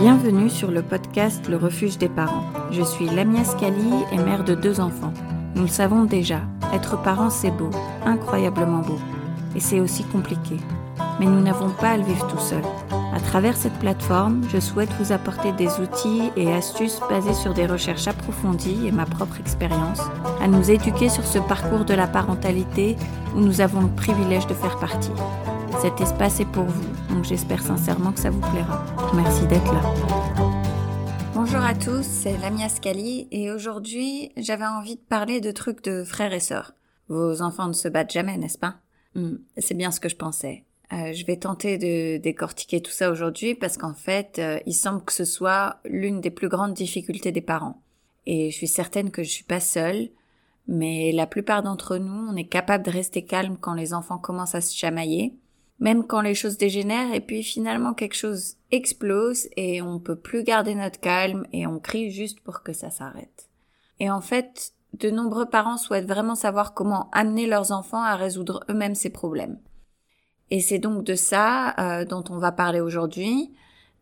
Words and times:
Bienvenue 0.00 0.48
sur 0.48 0.70
le 0.70 0.80
podcast 0.80 1.46
Le 1.46 1.58
refuge 1.58 1.98
des 1.98 2.08
parents. 2.08 2.46
Je 2.70 2.82
suis 2.82 3.04
Lamia 3.04 3.44
Scali 3.44 3.90
et 4.10 4.16
mère 4.16 4.44
de 4.44 4.54
deux 4.54 4.80
enfants. 4.80 5.12
Nous 5.54 5.64
le 5.64 5.68
savons 5.68 6.04
déjà, 6.04 6.40
être 6.72 7.02
parent 7.02 7.28
c'est 7.28 7.50
beau, 7.50 7.68
incroyablement 8.06 8.78
beau. 8.78 8.98
Et 9.54 9.60
c'est 9.60 9.78
aussi 9.78 10.04
compliqué. 10.04 10.56
Mais 11.18 11.26
nous 11.26 11.42
n'avons 11.42 11.68
pas 11.68 11.90
à 11.90 11.96
le 11.98 12.04
vivre 12.04 12.26
tout 12.28 12.38
seul. 12.38 12.62
À 13.14 13.20
travers 13.20 13.58
cette 13.58 13.78
plateforme, 13.78 14.40
je 14.50 14.58
souhaite 14.58 14.88
vous 14.98 15.12
apporter 15.12 15.52
des 15.52 15.68
outils 15.80 16.30
et 16.34 16.50
astuces 16.50 17.00
basés 17.10 17.34
sur 17.34 17.52
des 17.52 17.66
recherches 17.66 18.08
approfondies 18.08 18.86
et 18.86 18.92
ma 18.92 19.04
propre 19.04 19.38
expérience, 19.38 20.00
à 20.40 20.48
nous 20.48 20.70
éduquer 20.70 21.10
sur 21.10 21.26
ce 21.26 21.40
parcours 21.40 21.84
de 21.84 21.92
la 21.92 22.06
parentalité 22.06 22.96
où 23.36 23.40
nous 23.40 23.60
avons 23.60 23.82
le 23.82 23.88
privilège 23.88 24.46
de 24.46 24.54
faire 24.54 24.78
partie. 24.78 25.12
Cet 25.82 26.00
espace 26.00 26.40
est 26.40 26.50
pour 26.50 26.64
vous, 26.64 27.14
donc 27.14 27.24
j'espère 27.24 27.60
sincèrement 27.60 28.12
que 28.12 28.20
ça 28.20 28.30
vous 28.30 28.40
plaira. 28.40 28.82
Merci 29.14 29.44
d'être 29.48 29.72
là. 29.72 29.82
Bonjour 31.34 31.60
à 31.60 31.74
tous, 31.74 32.04
c'est 32.04 32.36
Lamia 32.38 32.68
Scali 32.68 33.26
et 33.32 33.50
aujourd'hui 33.50 34.30
j'avais 34.36 34.66
envie 34.66 34.96
de 34.96 35.00
parler 35.00 35.40
de 35.40 35.50
trucs 35.50 35.82
de 35.82 36.04
frères 36.04 36.32
et 36.32 36.38
sœurs. 36.40 36.74
Vos 37.08 37.42
enfants 37.42 37.66
ne 37.66 37.72
se 37.72 37.88
battent 37.88 38.12
jamais, 38.12 38.36
n'est-ce 38.36 38.58
pas? 38.58 38.76
Hmm, 39.16 39.36
C'est 39.56 39.74
bien 39.74 39.90
ce 39.90 39.98
que 39.98 40.08
je 40.08 40.14
pensais. 40.14 40.64
Euh, 40.92 41.12
je 41.12 41.26
vais 41.26 41.36
tenter 41.36 41.76
de 41.76 42.22
décortiquer 42.22 42.80
tout 42.80 42.92
ça 42.92 43.10
aujourd'hui 43.10 43.56
parce 43.56 43.76
qu'en 43.76 43.94
fait, 43.94 44.38
euh, 44.38 44.60
il 44.66 44.74
semble 44.74 45.04
que 45.04 45.12
ce 45.12 45.24
soit 45.24 45.78
l'une 45.84 46.20
des 46.20 46.30
plus 46.30 46.48
grandes 46.48 46.74
difficultés 46.74 47.32
des 47.32 47.40
parents. 47.40 47.82
Et 48.26 48.50
je 48.52 48.56
suis 48.56 48.68
certaine 48.68 49.10
que 49.10 49.24
je 49.24 49.30
suis 49.30 49.44
pas 49.44 49.60
seule, 49.60 50.10
mais 50.68 51.10
la 51.10 51.26
plupart 51.26 51.64
d'entre 51.64 51.96
nous, 51.96 52.28
on 52.30 52.36
est 52.36 52.44
capable 52.48 52.84
de 52.84 52.90
rester 52.90 53.24
calme 53.24 53.56
quand 53.60 53.74
les 53.74 53.92
enfants 53.92 54.18
commencent 54.18 54.54
à 54.54 54.60
se 54.60 54.76
chamailler 54.76 55.34
même 55.80 56.06
quand 56.06 56.20
les 56.20 56.34
choses 56.34 56.58
dégénèrent 56.58 57.14
et 57.14 57.20
puis 57.20 57.42
finalement 57.42 57.94
quelque 57.94 58.16
chose 58.16 58.56
explose 58.70 59.48
et 59.56 59.82
on 59.82 59.98
peut 59.98 60.16
plus 60.16 60.44
garder 60.44 60.74
notre 60.74 61.00
calme 61.00 61.46
et 61.52 61.66
on 61.66 61.80
crie 61.80 62.10
juste 62.10 62.40
pour 62.40 62.62
que 62.62 62.72
ça 62.72 62.90
s'arrête. 62.90 63.48
Et 63.98 64.10
en 64.10 64.20
fait, 64.20 64.72
de 64.98 65.10
nombreux 65.10 65.46
parents 65.46 65.78
souhaitent 65.78 66.06
vraiment 66.06 66.34
savoir 66.34 66.74
comment 66.74 67.08
amener 67.12 67.46
leurs 67.46 67.72
enfants 67.72 68.02
à 68.02 68.16
résoudre 68.16 68.64
eux-mêmes 68.68 68.94
ces 68.94 69.10
problèmes. 69.10 69.58
Et 70.50 70.60
c'est 70.60 70.78
donc 70.78 71.04
de 71.04 71.14
ça 71.14 71.74
euh, 71.78 72.04
dont 72.04 72.24
on 72.28 72.38
va 72.38 72.52
parler 72.52 72.80
aujourd'hui, 72.80 73.52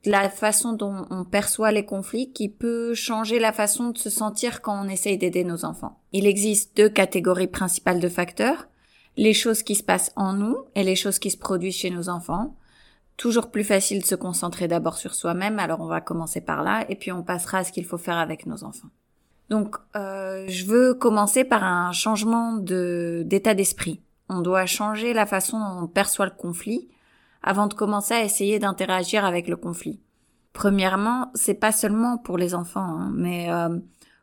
de 0.05 0.11
la 0.11 0.29
façon 0.31 0.73
dont 0.73 1.06
on 1.11 1.25
perçoit 1.25 1.73
les 1.73 1.84
conflits 1.84 2.33
qui 2.33 2.49
peut 2.49 2.95
changer 2.95 3.39
la 3.39 3.53
façon 3.53 3.91
de 3.91 3.99
se 3.99 4.11
sentir 4.11 4.62
quand 4.62 4.84
on 4.84 4.89
essaye 4.89 5.19
d'aider 5.19 5.45
nos 5.45 5.65
enfants. 5.65 6.01
Il 6.12 6.27
existe 6.27 6.77
deux 6.77 6.89
catégories 6.89 7.49
principales 7.49 8.01
de 8.01 8.09
facteurs 8.09 8.69
les 9.19 9.35
choses 9.35 9.65
qui 9.65 9.75
se 9.75 9.83
passent 9.83 10.13
en 10.15 10.33
nous 10.33 10.57
et 10.77 10.85
les 10.85 10.95
choses 10.95 11.19
qui 11.19 11.31
se 11.31 11.37
produisent 11.37 11.77
chez 11.77 11.91
nos 11.91 12.09
enfants. 12.09 12.55
Toujours 13.17 13.51
plus 13.51 13.65
facile 13.65 14.01
de 14.01 14.07
se 14.07 14.15
concentrer 14.15 14.69
d'abord 14.69 14.97
sur 14.97 15.13
soi-même, 15.13 15.59
alors 15.59 15.81
on 15.81 15.89
va 15.89 16.01
commencer 16.01 16.41
par 16.41 16.63
là, 16.63 16.87
et 16.89 16.95
puis 16.95 17.11
on 17.11 17.25
passera 17.25 17.59
à 17.59 17.65
ce 17.65 17.73
qu'il 17.73 17.85
faut 17.85 17.99
faire 17.99 18.17
avec 18.17 18.47
nos 18.47 18.63
enfants. 18.63 18.91
Donc, 19.51 19.75
euh, 19.97 20.47
je 20.49 20.65
veux 20.67 20.95
commencer 20.95 21.43
par 21.43 21.65
un 21.65 21.91
changement 21.91 22.53
de 22.53 23.25
d'état 23.27 23.55
d'esprit. 23.55 24.01
On 24.29 24.41
doit 24.41 24.67
changer 24.67 25.13
la 25.15 25.27
façon 25.27 25.59
dont 25.59 25.83
on 25.83 25.89
perçoit 25.89 26.27
le 26.27 26.31
conflit 26.31 26.89
avant 27.43 27.67
de 27.67 27.75
commencer 27.75 28.15
à 28.15 28.23
essayer 28.23 28.61
d'interagir 28.61 29.25
avec 29.25 29.49
le 29.49 29.57
conflit. 29.57 29.99
Premièrement, 30.53 31.33
c'est 31.35 31.55
pas 31.55 31.73
seulement 31.73 32.19
pour 32.19 32.39
les 32.39 32.55
enfants, 32.55 32.81
hein, 32.81 33.13
mais 33.17 33.51
euh, 33.51 33.81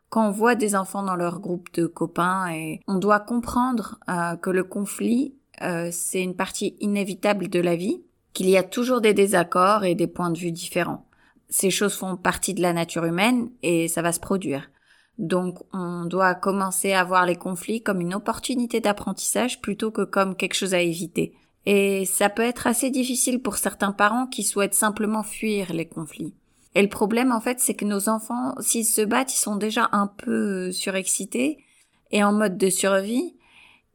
quand 0.08 0.28
on 0.28 0.30
voit 0.30 0.54
des 0.54 0.76
enfants 0.76 1.02
dans 1.02 1.16
leur 1.16 1.40
groupe 1.40 1.72
de 1.74 1.86
copains 1.86 2.50
et 2.52 2.80
on 2.86 2.98
doit 2.98 3.20
comprendre 3.20 3.98
euh, 4.08 4.36
que 4.36 4.50
le 4.50 4.64
conflit 4.64 5.34
euh, 5.62 5.88
c'est 5.90 6.22
une 6.22 6.36
partie 6.36 6.76
inévitable 6.80 7.48
de 7.48 7.60
la 7.60 7.76
vie, 7.76 8.02
qu'il 8.32 8.48
y 8.48 8.56
a 8.56 8.62
toujours 8.62 9.00
des 9.00 9.14
désaccords 9.14 9.84
et 9.84 9.94
des 9.94 10.06
points 10.06 10.30
de 10.30 10.38
vue 10.38 10.52
différents. 10.52 11.06
Ces 11.48 11.70
choses 11.70 11.94
font 11.94 12.16
partie 12.16 12.54
de 12.54 12.62
la 12.62 12.72
nature 12.72 13.04
humaine 13.04 13.50
et 13.62 13.88
ça 13.88 14.02
va 14.02 14.12
se 14.12 14.20
produire. 14.20 14.70
Donc 15.18 15.58
on 15.72 16.04
doit 16.04 16.34
commencer 16.34 16.92
à 16.92 17.04
voir 17.04 17.24
les 17.24 17.36
conflits 17.36 17.82
comme 17.82 18.02
une 18.02 18.14
opportunité 18.14 18.80
d'apprentissage 18.80 19.62
plutôt 19.62 19.90
que 19.90 20.02
comme 20.02 20.36
quelque 20.36 20.54
chose 20.54 20.74
à 20.74 20.80
éviter. 20.80 21.32
Et 21.64 22.04
ça 22.04 22.28
peut 22.28 22.42
être 22.42 22.66
assez 22.66 22.90
difficile 22.90 23.40
pour 23.40 23.56
certains 23.56 23.92
parents 23.92 24.26
qui 24.26 24.42
souhaitent 24.42 24.74
simplement 24.74 25.22
fuir 25.22 25.72
les 25.72 25.86
conflits. 25.86 26.34
Et 26.76 26.82
le 26.82 26.90
problème, 26.90 27.32
en 27.32 27.40
fait, 27.40 27.58
c'est 27.58 27.72
que 27.72 27.86
nos 27.86 28.10
enfants, 28.10 28.54
s'ils 28.60 28.84
se 28.84 29.00
battent, 29.00 29.32
ils 29.32 29.38
sont 29.38 29.56
déjà 29.56 29.88
un 29.92 30.06
peu 30.06 30.70
surexcités 30.72 31.64
et 32.10 32.22
en 32.22 32.34
mode 32.34 32.58
de 32.58 32.68
survie, 32.68 33.34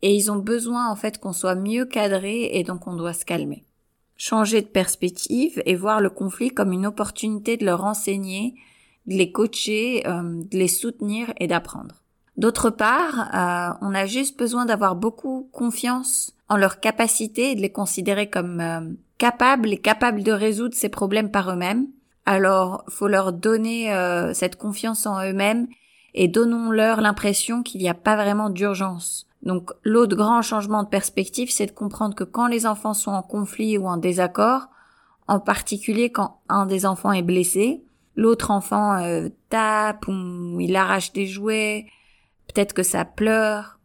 et 0.02 0.16
ils 0.16 0.32
ont 0.32 0.40
besoin, 0.40 0.90
en 0.90 0.96
fait, 0.96 1.20
qu'on 1.20 1.32
soit 1.32 1.54
mieux 1.54 1.86
cadré, 1.86 2.50
et 2.54 2.64
donc 2.64 2.88
on 2.88 2.96
doit 2.96 3.14
se 3.14 3.24
calmer. 3.24 3.64
Changer 4.18 4.64
de 4.64 4.68
perspective 4.68 5.62
et 5.68 5.76
voir 5.76 6.02
le 6.02 6.10
conflit 6.10 6.50
comme 6.50 6.72
une 6.72 6.88
opportunité 6.88 7.56
de 7.56 7.66
leur 7.66 7.86
enseigner, 7.86 8.56
de 9.06 9.14
les 9.14 9.32
coacher, 9.32 10.02
euh, 10.08 10.42
de 10.44 10.58
les 10.58 10.68
soutenir 10.68 11.32
et 11.40 11.46
d'apprendre. 11.46 12.02
D'autre 12.36 12.72
part, 12.72 13.30
euh, 13.36 13.78
on 13.82 13.94
a 13.94 14.08
juste 14.08 14.40
besoin 14.40 14.66
d'avoir 14.66 14.96
beaucoup 14.96 15.48
confiance 15.52 16.36
en 16.50 16.58
leur 16.58 16.80
capacité 16.80 17.52
et 17.52 17.56
de 17.56 17.62
les 17.62 17.72
considérer 17.72 18.28
comme 18.28 18.60
euh, 18.60 18.82
capables 19.20 19.72
et 19.72 19.78
capables 19.78 20.24
de 20.24 20.32
résoudre 20.32 20.74
ces 20.74 20.90
problèmes 20.90 21.30
par 21.30 21.52
eux-mêmes 21.52 21.86
alors, 22.26 22.84
faut 22.88 23.08
leur 23.08 23.34
donner 23.34 23.94
euh, 23.94 24.34
cette 24.34 24.56
confiance 24.56 25.06
en 25.06 25.24
eux-mêmes 25.24 25.68
et 26.14 26.28
donnons-leur 26.28 27.02
l'impression 27.02 27.64
qu'il 27.64 27.82
n'y 27.82 27.90
a 27.90 27.94
pas 27.94 28.16
vraiment 28.16 28.50
d'urgence. 28.50 29.28
Donc, 29.44 29.72
l'autre 29.84 30.16
grand 30.16 30.42
changement 30.42 30.84
de 30.84 30.90
perspective, 30.90 31.52
c'est 31.52 31.66
de 31.66 31.72
comprendre 31.72 32.16
que 32.16 32.24
quand 32.24 32.48
les 32.48 32.66
enfants 32.68 32.94
sont 32.94 33.12
en 33.12 33.24
conflit 33.24 33.78
ou 33.78 33.88
en 33.88 33.98
désaccord, 33.98 34.68
en 35.28 35.40
particulier 35.40 36.12
quand 36.12 36.40
un 36.48 36.66
des 36.66 36.86
enfants 36.86 37.12
est 37.12 37.24
blessé, 37.24 37.84
l'autre 38.16 38.52
enfant 38.52 38.98
euh, 38.98 39.30
tape 39.50 40.08
ou 40.08 40.60
il 40.60 40.76
arrache 40.76 41.14
des 41.14 41.26
jouets, 41.26 41.88
peut-être 42.48 42.74
que 42.74 42.84
ça 42.84 43.04
pleure. 43.04 43.80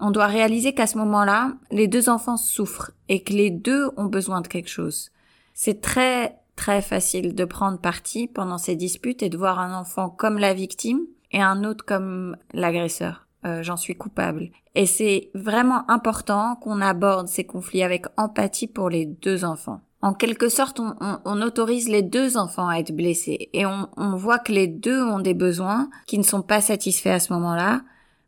On 0.00 0.10
doit 0.10 0.26
réaliser 0.26 0.72
qu'à 0.72 0.86
ce 0.86 0.98
moment-là, 0.98 1.52
les 1.70 1.86
deux 1.86 2.08
enfants 2.08 2.36
souffrent 2.36 2.92
et 3.08 3.22
que 3.22 3.32
les 3.32 3.50
deux 3.50 3.90
ont 3.96 4.06
besoin 4.06 4.40
de 4.40 4.48
quelque 4.48 4.70
chose. 4.70 5.10
C'est 5.52 5.80
très 5.80 6.38
très 6.56 6.82
facile 6.82 7.34
de 7.34 7.44
prendre 7.44 7.78
parti 7.78 8.28
pendant 8.28 8.58
ces 8.58 8.76
disputes 8.76 9.22
et 9.22 9.28
de 9.28 9.36
voir 9.36 9.58
un 9.58 9.78
enfant 9.78 10.08
comme 10.08 10.38
la 10.38 10.54
victime 10.54 11.00
et 11.32 11.42
un 11.42 11.64
autre 11.64 11.84
comme 11.84 12.36
l'agresseur. 12.52 13.26
Euh, 13.44 13.62
J'en 13.62 13.76
suis 13.76 13.94
coupable. 13.94 14.50
Et 14.74 14.86
c'est 14.86 15.30
vraiment 15.34 15.88
important 15.90 16.56
qu'on 16.56 16.80
aborde 16.80 17.28
ces 17.28 17.44
conflits 17.44 17.82
avec 17.82 18.06
empathie 18.16 18.66
pour 18.68 18.88
les 18.88 19.04
deux 19.04 19.44
enfants. 19.44 19.80
En 20.00 20.14
quelque 20.14 20.48
sorte, 20.48 20.80
on, 20.80 20.94
on, 21.00 21.18
on 21.24 21.42
autorise 21.42 21.88
les 21.88 22.02
deux 22.02 22.36
enfants 22.36 22.68
à 22.68 22.78
être 22.78 22.94
blessés 22.94 23.48
et 23.52 23.64
on, 23.66 23.88
on 23.96 24.16
voit 24.16 24.38
que 24.38 24.52
les 24.52 24.66
deux 24.66 25.02
ont 25.02 25.18
des 25.18 25.34
besoins 25.34 25.88
qui 26.06 26.18
ne 26.18 26.22
sont 26.22 26.42
pas 26.42 26.60
satisfaits 26.60 27.08
à 27.08 27.20
ce 27.20 27.32
moment-là, 27.32 27.82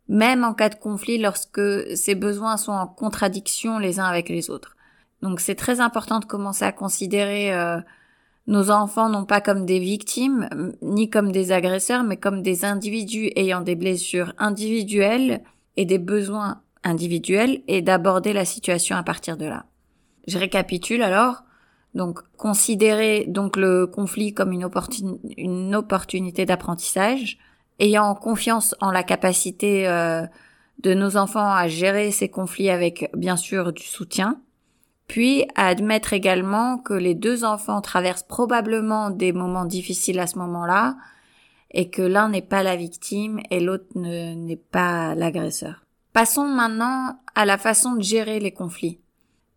même 0.09 0.45
en 0.45 0.55
cas 0.55 0.69
de 0.69 0.77
conflit 0.77 1.19
lorsque 1.19 1.61
ces 1.97 2.15
besoins 2.15 2.57
sont 2.57 2.73
en 2.73 2.87
contradiction 2.87 3.79
les 3.79 4.01
uns 4.01 4.05
avec 4.05 4.29
les 4.29 4.51
autres. 4.51 4.77
Donc 5.23 5.41
c'est 5.41 5.55
très 5.55 5.81
important 5.81 6.19
de 6.21 6.25
commencer 6.25 6.65
à 6.65 6.73
considérer 6.73 7.55
euh, 7.55 7.79
nos 8.47 8.71
enfants 8.71 9.09
non 9.09 9.25
pas 9.25 9.41
comme 9.41 9.67
des 9.67 9.81
victimes, 9.81 10.49
ni 10.83 11.11
comme 11.11 11.33
des 11.33 11.53
agresseurs, 11.53 12.05
mais 12.05 12.17
comme 12.17 12.43
des 12.43 12.65
individus 12.65 13.31
ayant 13.37 13.61
des 13.61 13.75
blessures 13.75 14.33
individuelles 14.39 15.43
et 15.77 15.85
des 15.85 15.99
besoins 15.99 16.63
individuels 16.85 17.63
et 17.67 17.83
d'aborder 17.83 18.33
la 18.33 18.45
situation 18.45 18.97
à 18.97 19.03
partir 19.03 19.37
de 19.37 19.47
là. 19.47 19.67
Je 20.29 20.39
récapitule 20.39 21.03
alors. 21.03 21.43
Donc, 21.95 22.21
considérer 22.37 23.25
donc 23.27 23.57
le 23.57 23.87
conflit 23.87 24.35
comme 24.35 24.53
une, 24.53 25.75
opportunité 25.75 26.45
d'apprentissage, 26.45 27.39
ayant 27.79 28.15
confiance 28.15 28.75
en 28.81 28.91
la 28.91 29.03
capacité 29.03 29.89
euh, 29.89 30.27
de 30.83 30.93
nos 30.93 31.17
enfants 31.17 31.51
à 31.51 31.69
gérer 31.69 32.11
ces 32.11 32.29
conflits 32.29 32.69
avec 32.69 33.11
bien 33.17 33.37
sûr 33.37 33.73
du 33.73 33.83
soutien, 33.83 34.39
puis 35.07 35.47
à 35.55 35.69
admettre 35.69 36.13
également 36.13 36.79
que 36.79 36.95
les 36.95 37.15
deux 37.15 37.45
enfants 37.45 37.81
traversent 37.81 38.25
probablement 38.25 39.11
des 39.11 39.33
moments 39.33 39.65
difficiles 39.65 40.19
à 40.19 40.27
ce 40.27 40.39
moment-là, 40.39 40.97
et 41.71 41.91
que 41.91 42.03
l'un 42.03 42.29
n'est 42.29 42.43
pas 42.43 42.63
la 42.63 42.77
victime 42.77 43.41
et 43.51 43.61
l'autre 43.61 43.87
n'est 43.95 44.57
pas 44.57 45.15
l'agresseur. 45.15 45.85
Passons 46.13 46.47
maintenant 46.47 47.21
à 47.35 47.45
la 47.45 47.59
façon 47.59 47.95
de 47.95 48.03
gérer 48.03 48.41
les 48.41 48.53
conflits. 48.53 48.99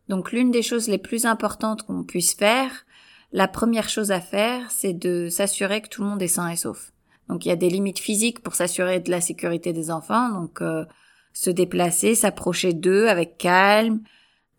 Donc 0.10 0.32
l'une 0.32 0.52
des 0.52 0.64
choses 0.64 0.90
les 0.90 0.98
plus 0.98 1.26
importantes 1.26 1.84
qu'on 1.84 2.04
puisse 2.04 2.34
faire, 2.34 2.86
la 3.32 3.48
première 3.48 3.90
chose 3.90 4.12
à 4.12 4.20
faire, 4.20 4.70
c'est 4.72 4.94
de 4.94 5.30
s'assurer 5.30 5.82
que 5.82 5.88
tout 5.88 6.02
le 6.02 6.10
monde 6.10 6.22
est 6.22 6.28
sain 6.28 6.50
et 6.50 6.56
sauf. 6.56 6.92
Donc 7.30 7.46
il 7.46 7.50
y 7.50 7.52
a 7.52 7.56
des 7.56 7.70
limites 7.70 8.00
physiques 8.00 8.42
pour 8.42 8.56
s'assurer 8.56 9.00
de 9.00 9.12
la 9.12 9.22
sécurité 9.22 9.72
des 9.72 9.92
enfants, 9.92 10.30
donc 10.30 10.62
euh, 10.62 10.84
se 11.32 11.52
déplacer, 11.52 12.16
s'approcher 12.16 12.74
d'eux 12.74 13.08
avec 13.08 13.38
calme, 13.38 14.02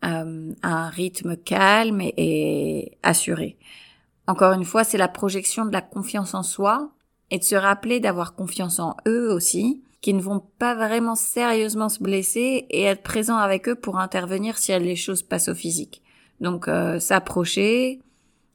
euh, 0.03 0.53
un 0.63 0.89
rythme 0.89 1.35
calme 1.35 2.01
et, 2.01 2.97
assuré. 3.03 3.57
Encore 4.27 4.53
une 4.53 4.65
fois, 4.65 4.83
c'est 4.83 4.97
la 4.97 5.07
projection 5.07 5.65
de 5.65 5.71
la 5.71 5.81
confiance 5.81 6.33
en 6.33 6.43
soi 6.43 6.91
et 7.29 7.39
de 7.39 7.43
se 7.43 7.55
rappeler 7.55 7.99
d'avoir 7.99 8.35
confiance 8.35 8.79
en 8.79 8.95
eux 9.07 9.31
aussi, 9.31 9.81
qui 10.01 10.13
ne 10.13 10.21
vont 10.21 10.43
pas 10.57 10.75
vraiment 10.75 11.15
sérieusement 11.15 11.89
se 11.89 12.01
blesser 12.01 12.65
et 12.69 12.83
être 12.83 13.03
présent 13.03 13.37
avec 13.37 13.69
eux 13.69 13.75
pour 13.75 13.99
intervenir 13.99 14.57
si 14.57 14.77
les 14.77 14.95
choses 14.95 15.21
passent 15.21 15.49
au 15.49 15.55
physique. 15.55 16.01
Donc 16.39 16.67
euh, 16.67 16.99
s'approcher, 16.99 18.01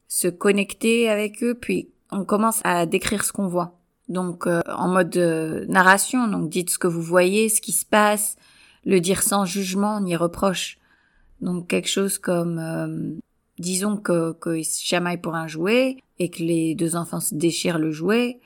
se 0.07 0.27
connecter 0.27 1.09
avec 1.09 1.41
eux, 1.43 1.55
puis 1.55 1.89
on 2.11 2.25
commence 2.25 2.61
à 2.63 2.85
décrire 2.85 3.23
ce 3.23 3.31
qu'on 3.31 3.47
voit. 3.47 3.77
Donc 4.09 4.47
euh, 4.47 4.61
en 4.67 4.87
mode 4.87 5.15
euh, 5.17 5.65
narration, 5.67 6.27
donc 6.27 6.49
dites 6.49 6.69
ce 6.69 6.77
que 6.77 6.87
vous 6.87 7.01
voyez, 7.01 7.49
ce 7.49 7.61
qui 7.61 7.71
se 7.71 7.85
passe, 7.85 8.35
le 8.85 8.99
dire 8.99 9.23
sans 9.23 9.45
jugement 9.45 9.99
ni 10.01 10.15
reproche. 10.15 10.77
Donc 11.41 11.67
quelque 11.67 11.89
chose 11.89 12.17
comme 12.17 12.59
euh, 12.59 13.15
disons 13.59 13.97
que 13.97 14.35
qu'ils 14.41 14.65
se 14.65 14.83
chamaillent 14.83 15.21
pour 15.21 15.35
un 15.35 15.47
jouet 15.47 15.97
et 16.19 16.29
que 16.29 16.43
les 16.43 16.75
deux 16.75 16.95
enfants 16.95 17.19
se 17.19 17.35
déchirent 17.35 17.79
le 17.79 17.91
jouet. 17.91 18.39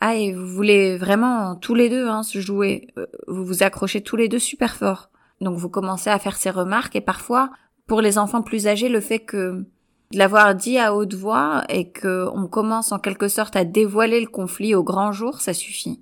Ah 0.00 0.14
et 0.14 0.32
vous 0.32 0.46
voulez 0.46 0.96
vraiment 0.96 1.56
tous 1.56 1.74
les 1.74 1.88
deux 1.88 2.06
hein, 2.06 2.22
se 2.22 2.40
jouer, 2.40 2.88
vous 3.26 3.44
vous 3.44 3.62
accrochez 3.62 4.00
tous 4.00 4.16
les 4.16 4.28
deux 4.28 4.38
super 4.38 4.76
fort. 4.76 5.10
Donc 5.40 5.56
vous 5.56 5.68
commencez 5.68 6.10
à 6.10 6.18
faire 6.18 6.36
ces 6.36 6.50
remarques 6.50 6.96
et 6.96 7.00
parfois 7.00 7.50
pour 7.86 8.00
les 8.00 8.18
enfants 8.18 8.42
plus 8.42 8.66
âgés 8.66 8.88
le 8.88 9.00
fait 9.00 9.20
que 9.20 9.64
de 10.12 10.18
l'avoir 10.18 10.54
dit 10.54 10.78
à 10.78 10.94
haute 10.94 11.14
voix 11.14 11.64
et 11.68 11.90
que 11.90 12.28
on 12.32 12.46
commence 12.46 12.92
en 12.92 12.98
quelque 12.98 13.28
sorte 13.28 13.56
à 13.56 13.64
dévoiler 13.64 14.20
le 14.20 14.26
conflit 14.26 14.74
au 14.74 14.82
grand 14.82 15.12
jour, 15.12 15.40
ça 15.40 15.52
suffit. 15.52 16.00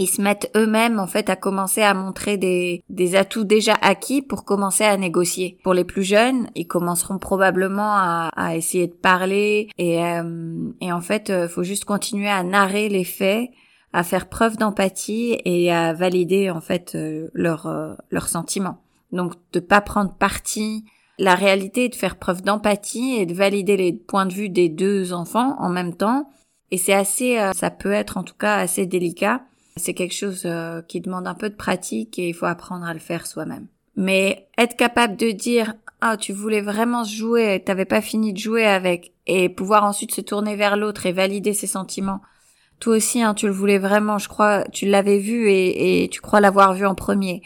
Ils 0.00 0.08
se 0.08 0.20
mettent 0.20 0.50
eux-mêmes 0.56 0.98
en 0.98 1.06
fait 1.06 1.30
à 1.30 1.36
commencer 1.36 1.82
à 1.82 1.94
montrer 1.94 2.36
des, 2.36 2.82
des 2.88 3.14
atouts 3.14 3.44
déjà 3.44 3.74
acquis 3.82 4.22
pour 4.22 4.44
commencer 4.44 4.82
à 4.82 4.96
négocier. 4.96 5.58
Pour 5.62 5.74
les 5.74 5.84
plus 5.84 6.02
jeunes, 6.02 6.48
ils 6.56 6.66
commenceront 6.66 7.18
probablement 7.18 7.94
à, 7.94 8.30
à 8.34 8.56
essayer 8.56 8.88
de 8.88 8.94
parler 8.94 9.68
et, 9.78 10.02
euh, 10.04 10.72
et 10.80 10.90
en 10.90 11.00
fait, 11.00 11.30
euh, 11.30 11.48
faut 11.48 11.62
juste 11.62 11.84
continuer 11.84 12.30
à 12.30 12.42
narrer 12.42 12.88
les 12.88 13.04
faits, 13.04 13.50
à 13.92 14.02
faire 14.02 14.28
preuve 14.28 14.56
d'empathie 14.56 15.38
et 15.44 15.70
à 15.70 15.92
valider 15.92 16.50
en 16.50 16.60
fait 16.60 16.94
euh, 16.96 17.28
leurs 17.34 17.96
leurs 18.10 18.28
sentiments. 18.28 18.82
Donc 19.12 19.34
de 19.52 19.60
pas 19.60 19.80
prendre 19.80 20.14
parti 20.14 20.84
la 21.20 21.34
réalité 21.34 21.84
est 21.84 21.88
de 21.90 21.94
faire 21.94 22.16
preuve 22.16 22.40
d'empathie 22.40 23.16
et 23.18 23.26
de 23.26 23.34
valider 23.34 23.76
les 23.76 23.92
points 23.92 24.24
de 24.24 24.32
vue 24.32 24.48
des 24.48 24.70
deux 24.70 25.12
enfants 25.12 25.54
en 25.58 25.68
même 25.68 25.94
temps. 25.94 26.30
Et 26.70 26.78
c'est 26.78 26.94
assez, 26.94 27.38
euh, 27.38 27.52
ça 27.52 27.70
peut 27.70 27.92
être 27.92 28.16
en 28.16 28.22
tout 28.22 28.34
cas 28.34 28.56
assez 28.56 28.86
délicat. 28.86 29.42
C'est 29.76 29.94
quelque 29.94 30.14
chose 30.14 30.42
euh, 30.44 30.82
qui 30.82 31.00
demande 31.00 31.26
un 31.26 31.34
peu 31.34 31.48
de 31.48 31.54
pratique 31.54 32.18
et 32.18 32.28
il 32.28 32.34
faut 32.34 32.46
apprendre 32.46 32.84
à 32.84 32.92
le 32.92 33.00
faire 33.00 33.26
soi-même. 33.26 33.66
Mais 33.96 34.48
être 34.58 34.76
capable 34.76 35.16
de 35.16 35.30
dire 35.30 35.74
ah 36.00 36.16
tu 36.16 36.32
voulais 36.32 36.60
vraiment 36.60 37.04
jouer, 37.04 37.62
t'avais 37.64 37.84
pas 37.84 38.00
fini 38.00 38.32
de 38.32 38.38
jouer 38.38 38.66
avec 38.66 39.12
et 39.26 39.48
pouvoir 39.48 39.84
ensuite 39.84 40.14
se 40.14 40.20
tourner 40.20 40.56
vers 40.56 40.76
l'autre 40.76 41.06
et 41.06 41.12
valider 41.12 41.52
ses 41.52 41.66
sentiments. 41.66 42.20
Toi 42.78 42.96
aussi, 42.96 43.22
hein, 43.22 43.34
tu 43.34 43.46
le 43.46 43.52
voulais 43.52 43.78
vraiment, 43.78 44.18
je 44.18 44.28
crois, 44.28 44.64
tu 44.72 44.86
l'avais 44.86 45.18
vu 45.18 45.50
et, 45.50 46.04
et 46.04 46.08
tu 46.08 46.20
crois 46.20 46.40
l'avoir 46.40 46.72
vu 46.72 46.86
en 46.86 46.94
premier. 46.94 47.42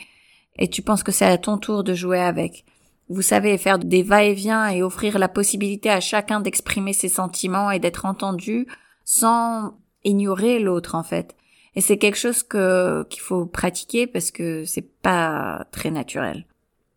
Et 0.57 0.69
tu 0.69 0.83
penses 0.83 1.03
que 1.03 1.11
c'est 1.11 1.25
à 1.25 1.39
ton 1.39 1.59
tour 1.59 1.83
de 1.83 1.95
jouer 1.95 2.21
avec. 2.21 2.65
Vous 3.09 3.23
savez 3.23 3.59
faire 3.59 3.79
des 3.79 4.03
va-et-vient 4.03 4.69
et 4.69 4.83
offrir 4.83 5.19
la 5.19 5.29
possibilité 5.29 5.91
à 5.91 6.01
chacun 6.01 6.41
d'exprimer 6.41 6.93
ses 6.93 7.09
sentiments 7.09 7.71
et 7.71 7.81
d'être 7.81 8.07
entendu 8.07 8.67
sans 9.05 9.75
ignorer 10.05 10.61
l'autre 10.61 10.95
en 10.95 11.03
fait. 11.03 11.35
Et 11.77 11.81
c'est 11.81 11.99
quelque 11.99 12.19
chose 12.19 12.43
que 12.43 13.05
qu'il 13.11 13.21
faut 13.21 13.47
pratiquer 13.47 14.07
parce 14.07 14.31
que 14.31 14.65
c'est 14.65 14.89
pas 15.03 15.67
très 15.73 15.91
naturel. 15.91 16.47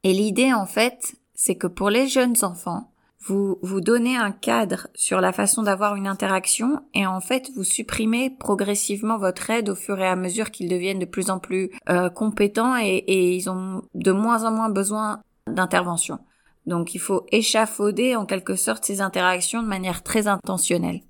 Et 0.03 0.13
l'idée 0.13 0.53
en 0.53 0.65
fait, 0.65 1.15
c'est 1.33 1.55
que 1.55 1.67
pour 1.67 1.89
les 1.89 2.07
jeunes 2.07 2.35
enfants, 2.43 2.91
vous 3.27 3.57
vous 3.61 3.81
donnez 3.81 4.15
un 4.15 4.31
cadre 4.31 4.87
sur 4.93 5.19
la 5.19 5.33
façon 5.33 5.63
d'avoir 5.63 5.95
une 5.95 6.07
interaction 6.07 6.81
et 6.93 7.05
en 7.05 7.19
fait 7.19 7.49
vous 7.55 7.63
supprimez 7.63 8.29
progressivement 8.29 9.17
votre 9.17 9.49
aide 9.49 9.69
au 9.69 9.75
fur 9.75 9.99
et 9.99 10.07
à 10.07 10.15
mesure 10.15 10.51
qu'ils 10.51 10.69
deviennent 10.69 10.99
de 10.99 11.05
plus 11.05 11.29
en 11.29 11.39
plus 11.39 11.71
euh, 11.89 12.09
compétents 12.09 12.77
et, 12.77 12.97
et, 13.07 13.35
ils 13.35 13.49
ont 13.49 13.81
de 13.95 14.11
moins 14.11 14.45
en 14.45 14.51
moins 14.51 14.69
besoin 14.69 15.21
d'intervention. 15.47 16.19
Donc 16.67 16.95
il 16.95 16.99
faut 16.99 17.25
échafauder 17.31 18.15
en 18.15 18.25
quelque 18.25 18.55
sorte 18.55 18.85
ces 18.85 19.01
interactions 19.01 19.61
de 19.61 19.67
manière 19.67 20.03
très 20.03 20.27
intentionnelle. 20.27 21.01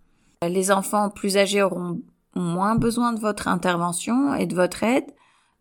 Les 0.42 0.72
enfants 0.72 1.10
plus 1.10 1.38
âgés 1.38 1.64
auront 1.64 2.00
moins 2.36 2.76
besoin 2.76 3.14
de 3.14 3.20
votre 3.20 3.48
intervention 3.48 4.36
et 4.36 4.46
de 4.46 4.56
votre 4.56 4.84
aide, 4.84 5.12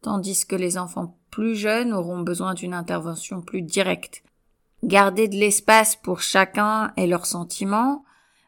tandis 0.02 0.46
que 0.46 0.56
les 0.56 0.78
enfants 0.78 1.16
plus 1.30 1.56
jeunes 1.56 1.92
auront 1.92 2.20
besoin 2.20 2.54
d'une 2.54 2.74
intervention 2.74 3.40
plus 3.40 3.62
directe. 3.62 4.22
Gardez 4.84 5.28
de 5.28 5.36
l'espace 5.36 5.96
pour 5.96 6.20
chacun 6.20 6.92
et 6.96 7.06
leurs 7.06 7.26
sentiments, 7.26 8.04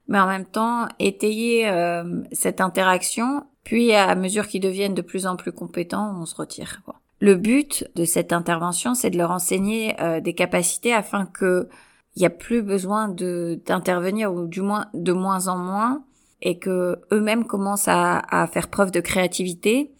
mais 0.06 0.20
en 0.20 0.26
même 0.26 0.47
temps 0.47 0.88
étayer 0.99 1.69
euh, 1.69 2.23
cette 2.32 2.61
interaction, 2.61 3.44
puis 3.65 3.93
à 3.93 4.15
mesure 4.15 4.47
qu'ils 4.47 4.61
deviennent 4.61 4.94
de 4.94 5.03
plus 5.03 5.26
en 5.26 5.37
plus 5.37 5.53
compétents, 5.53 6.17
on 6.20 6.26
se 6.26 6.35
retire. 6.35 6.81
Quoi. 6.85 7.00
Le 7.20 7.35
but 7.35 7.91
de 7.97 8.05
cette 8.05 8.32
intervention, 8.32 8.94
c'est 8.94 9.11
de 9.11 9.19
leur 9.19 9.31
enseigner 9.31 10.00
euh, 10.00 10.20
des 10.20 10.35
capacités 10.35 10.94
afin 10.94 11.26
que 11.26 11.69
il 12.17 12.20
n'y 12.20 12.26
a 12.26 12.31
plus 12.31 12.62
besoin 12.62 13.09
d'intervenir 13.09 14.32
ou 14.32 14.49
du 14.49 14.61
moins 14.61 14.87
de 14.93 15.12
moins 15.12 15.47
en 15.47 15.56
moins 15.56 16.03
et 16.40 16.58
que 16.58 17.00
eux-mêmes 17.12 17.44
commencent 17.44 17.88
à, 17.88 18.49
faire 18.52 18.69
preuve 18.69 18.90
de 18.90 19.00
créativité 19.00 19.93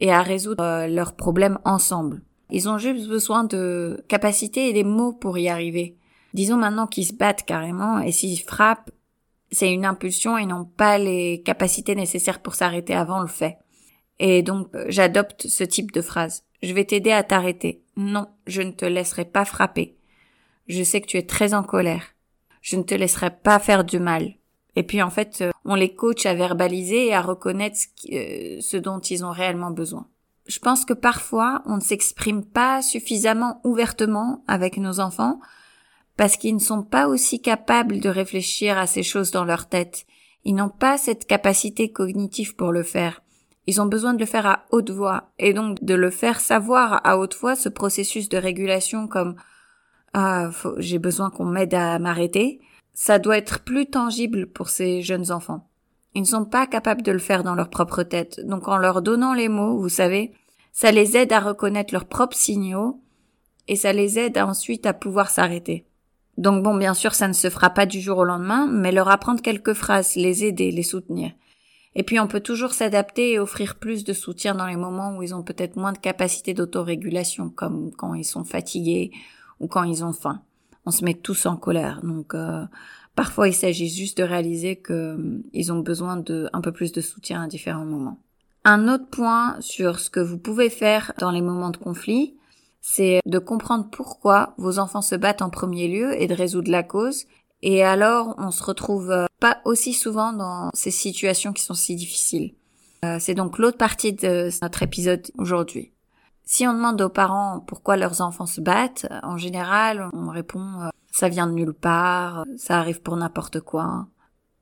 et 0.00 0.12
à 0.12 0.22
résoudre 0.22 0.62
euh, 0.62 0.86
leurs 0.86 1.14
problèmes 1.14 1.58
ensemble. 1.64 2.22
Ils 2.50 2.68
ont 2.68 2.78
juste 2.78 3.08
besoin 3.08 3.44
de 3.44 4.04
capacités 4.08 4.68
et 4.68 4.72
des 4.72 4.84
mots 4.84 5.12
pour 5.12 5.38
y 5.38 5.48
arriver. 5.48 5.96
Disons 6.34 6.56
maintenant 6.56 6.86
qu'ils 6.86 7.06
se 7.06 7.14
battent 7.14 7.44
carrément 7.44 8.00
et 8.00 8.12
s'ils 8.12 8.40
frappent, 8.40 8.90
c'est 9.50 9.72
une 9.72 9.86
impulsion 9.86 10.36
et 10.36 10.46
n'ont 10.46 10.64
pas 10.64 10.98
les 10.98 11.42
capacités 11.42 11.94
nécessaires 11.94 12.42
pour 12.42 12.54
s'arrêter 12.54 12.94
avant 12.94 13.20
le 13.20 13.28
fait. 13.28 13.58
Et 14.18 14.42
donc 14.42 14.68
j'adopte 14.88 15.46
ce 15.46 15.64
type 15.64 15.92
de 15.92 16.02
phrase. 16.02 16.44
Je 16.62 16.72
vais 16.72 16.84
t'aider 16.84 17.12
à 17.12 17.22
t'arrêter. 17.22 17.82
Non, 17.96 18.26
je 18.46 18.62
ne 18.62 18.72
te 18.72 18.84
laisserai 18.84 19.24
pas 19.24 19.44
frapper. 19.44 19.96
Je 20.68 20.82
sais 20.82 21.00
que 21.00 21.06
tu 21.06 21.16
es 21.16 21.22
très 21.22 21.54
en 21.54 21.62
colère. 21.62 22.14
Je 22.60 22.76
ne 22.76 22.82
te 22.82 22.94
laisserai 22.94 23.30
pas 23.30 23.58
faire 23.58 23.84
du 23.84 23.98
mal. 23.98 24.34
Et 24.76 24.82
puis 24.82 25.02
en 25.02 25.10
fait, 25.10 25.38
euh, 25.40 25.50
on 25.64 25.74
les 25.74 25.94
coach 25.94 26.26
à 26.26 26.34
verbaliser 26.34 27.06
et 27.06 27.14
à 27.14 27.22
reconnaître 27.22 27.78
euh, 28.12 28.58
ce, 28.60 28.76
dont 28.76 29.00
ils 29.00 29.24
ont 29.24 29.30
réellement 29.30 29.70
besoin. 29.70 30.06
Je 30.46 30.58
pense 30.60 30.84
que 30.84 30.92
parfois, 30.92 31.62
on 31.66 31.76
ne 31.76 31.80
s'exprime 31.80 32.44
pas 32.44 32.82
suffisamment 32.82 33.60
ouvertement 33.64 34.44
avec 34.46 34.76
nos 34.76 35.00
enfants 35.00 35.40
parce 36.16 36.36
qu'ils 36.36 36.54
ne 36.54 36.60
sont 36.60 36.82
pas 36.82 37.08
aussi 37.08 37.40
capables 37.40 38.00
de 38.00 38.08
réfléchir 38.08 38.78
à 38.78 38.86
ces 38.86 39.02
choses 39.02 39.32
dans 39.32 39.44
leur 39.44 39.68
tête. 39.68 40.06
Ils 40.44 40.54
n'ont 40.54 40.68
pas 40.68 40.98
cette 40.98 41.26
capacité 41.26 41.90
cognitive 41.90 42.54
pour 42.54 42.70
le 42.70 42.84
faire. 42.84 43.22
Ils 43.66 43.80
ont 43.80 43.86
besoin 43.86 44.14
de 44.14 44.20
le 44.20 44.26
faire 44.26 44.46
à 44.46 44.66
haute 44.70 44.90
voix 44.90 45.32
et 45.38 45.52
donc 45.52 45.82
de 45.82 45.94
le 45.94 46.10
faire 46.10 46.38
savoir 46.38 47.00
à 47.04 47.18
haute 47.18 47.34
voix 47.34 47.56
ce 47.56 47.68
processus 47.68 48.28
de 48.28 48.38
régulation 48.38 49.08
comme 49.08 49.34
ah 50.14 50.50
j'ai 50.78 50.98
besoin 50.98 51.30
qu'on 51.30 51.44
m'aide 51.44 51.74
à 51.74 51.98
m'arrêter. 51.98 52.60
Ça 52.98 53.18
doit 53.18 53.36
être 53.36 53.60
plus 53.60 53.84
tangible 53.84 54.46
pour 54.46 54.70
ces 54.70 55.02
jeunes 55.02 55.30
enfants. 55.30 55.68
Ils 56.14 56.22
ne 56.22 56.26
sont 56.26 56.46
pas 56.46 56.66
capables 56.66 57.02
de 57.02 57.12
le 57.12 57.18
faire 57.18 57.44
dans 57.44 57.54
leur 57.54 57.68
propre 57.68 58.02
tête. 58.02 58.40
Donc 58.46 58.68
en 58.68 58.78
leur 58.78 59.02
donnant 59.02 59.34
les 59.34 59.50
mots, 59.50 59.76
vous 59.76 59.90
savez, 59.90 60.32
ça 60.72 60.90
les 60.92 61.14
aide 61.14 61.30
à 61.34 61.40
reconnaître 61.40 61.92
leurs 61.92 62.06
propres 62.06 62.38
signaux 62.38 63.02
et 63.68 63.76
ça 63.76 63.92
les 63.92 64.18
aide 64.18 64.38
ensuite 64.38 64.86
à 64.86 64.94
pouvoir 64.94 65.28
s'arrêter. 65.28 65.84
Donc 66.38 66.62
bon, 66.62 66.74
bien 66.74 66.94
sûr, 66.94 67.14
ça 67.14 67.28
ne 67.28 67.34
se 67.34 67.50
fera 67.50 67.68
pas 67.68 67.84
du 67.84 68.00
jour 68.00 68.16
au 68.16 68.24
lendemain, 68.24 68.66
mais 68.66 68.92
leur 68.92 69.10
apprendre 69.10 69.42
quelques 69.42 69.74
phrases, 69.74 70.16
les 70.16 70.46
aider, 70.46 70.70
les 70.70 70.82
soutenir. 70.82 71.32
Et 71.96 72.02
puis 72.02 72.18
on 72.18 72.28
peut 72.28 72.40
toujours 72.40 72.72
s'adapter 72.72 73.32
et 73.32 73.38
offrir 73.38 73.74
plus 73.74 74.04
de 74.04 74.14
soutien 74.14 74.54
dans 74.54 74.66
les 74.66 74.76
moments 74.76 75.14
où 75.14 75.22
ils 75.22 75.34
ont 75.34 75.42
peut-être 75.42 75.76
moins 75.76 75.92
de 75.92 75.98
capacité 75.98 76.54
d'autorégulation, 76.54 77.50
comme 77.50 77.90
quand 77.94 78.14
ils 78.14 78.24
sont 78.24 78.44
fatigués 78.44 79.10
ou 79.60 79.66
quand 79.66 79.82
ils 79.82 80.02
ont 80.02 80.14
faim. 80.14 80.40
On 80.86 80.90
se 80.90 81.04
met 81.04 81.14
tous 81.14 81.46
en 81.46 81.56
colère, 81.56 82.00
donc 82.02 82.34
euh, 82.34 82.64
parfois 83.14 83.48
il 83.48 83.54
s'agit 83.54 83.88
juste 83.88 84.18
de 84.18 84.22
réaliser 84.22 84.76
qu'ils 84.76 84.94
euh, 84.94 85.70
ont 85.70 85.80
besoin 85.80 86.16
de 86.16 86.48
un 86.52 86.60
peu 86.60 86.72
plus 86.72 86.92
de 86.92 87.00
soutien 87.00 87.42
à 87.42 87.46
différents 87.48 87.84
moments. 87.84 88.20
Un 88.64 88.88
autre 88.88 89.08
point 89.08 89.56
sur 89.60 90.00
ce 90.00 90.10
que 90.10 90.20
vous 90.20 90.38
pouvez 90.38 90.70
faire 90.70 91.12
dans 91.18 91.30
les 91.30 91.40
moments 91.40 91.70
de 91.70 91.76
conflit, 91.76 92.34
c'est 92.80 93.20
de 93.26 93.38
comprendre 93.40 93.88
pourquoi 93.90 94.54
vos 94.58 94.78
enfants 94.78 95.02
se 95.02 95.16
battent 95.16 95.42
en 95.42 95.50
premier 95.50 95.88
lieu 95.88 96.20
et 96.20 96.28
de 96.28 96.34
résoudre 96.34 96.70
la 96.70 96.84
cause. 96.84 97.24
Et 97.62 97.82
alors, 97.82 98.36
on 98.38 98.52
se 98.52 98.62
retrouve 98.62 99.10
euh, 99.10 99.26
pas 99.40 99.60
aussi 99.64 99.92
souvent 99.92 100.32
dans 100.32 100.70
ces 100.72 100.92
situations 100.92 101.52
qui 101.52 101.64
sont 101.64 101.74
si 101.74 101.96
difficiles. 101.96 102.54
Euh, 103.04 103.18
c'est 103.20 103.34
donc 103.34 103.58
l'autre 103.58 103.78
partie 103.78 104.12
de 104.12 104.50
notre 104.62 104.82
épisode 104.82 105.26
aujourd'hui. 105.36 105.92
Si 106.46 106.66
on 106.66 106.72
demande 106.72 107.02
aux 107.02 107.08
parents 107.08 107.60
pourquoi 107.66 107.96
leurs 107.96 108.20
enfants 108.20 108.46
se 108.46 108.60
battent, 108.60 109.06
en 109.24 109.36
général, 109.36 110.08
on 110.12 110.30
répond 110.30 110.80
euh, 110.80 110.88
ça 111.12 111.28
vient 111.28 111.46
de 111.46 111.52
nulle 111.52 111.74
part, 111.74 112.44
ça 112.56 112.78
arrive 112.78 113.02
pour 113.02 113.16
n'importe 113.16 113.60
quoi. 113.60 114.06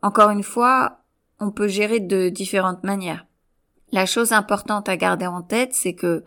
Encore 0.02 0.30
une 0.30 0.42
fois, 0.42 1.00
on 1.40 1.50
peut 1.50 1.68
gérer 1.68 2.00
de 2.00 2.30
différentes 2.30 2.84
manières. 2.84 3.26
La 3.92 4.06
chose 4.06 4.32
importante 4.32 4.88
à 4.88 4.96
garder 4.96 5.26
en 5.26 5.42
tête, 5.42 5.74
c'est 5.74 5.94
que 5.94 6.24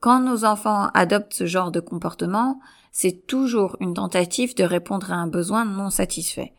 quand 0.00 0.20
nos 0.20 0.44
enfants 0.44 0.88
adoptent 0.92 1.34
ce 1.34 1.46
genre 1.46 1.70
de 1.70 1.80
comportement, 1.80 2.58
c'est 2.90 3.26
toujours 3.26 3.76
une 3.80 3.94
tentative 3.94 4.56
de 4.56 4.64
répondre 4.64 5.12
à 5.12 5.16
un 5.16 5.26
besoin 5.26 5.64
non 5.64 5.90
satisfait. 5.90 6.52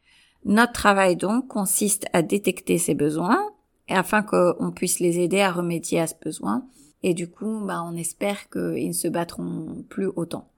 Notre 0.45 0.73
travail 0.73 1.15
donc 1.15 1.47
consiste 1.47 2.05
à 2.13 2.21
détecter 2.21 2.77
ces 2.77 2.95
besoins 2.95 3.43
et 3.89 3.95
afin 3.95 4.21
qu'on 4.21 4.71
puisse 4.71 4.99
les 4.99 5.19
aider 5.19 5.41
à 5.41 5.51
remédier 5.51 5.99
à 5.99 6.07
ce 6.07 6.15
besoin. 6.23 6.63
Et 7.03 7.13
du 7.13 7.29
coup, 7.29 7.61
bah, 7.65 7.83
on 7.83 7.95
espère 7.95 8.49
qu'ils 8.49 8.87
ne 8.87 8.93
se 8.93 9.07
battront 9.07 9.85
plus 9.89 10.07
autant. 10.15 10.49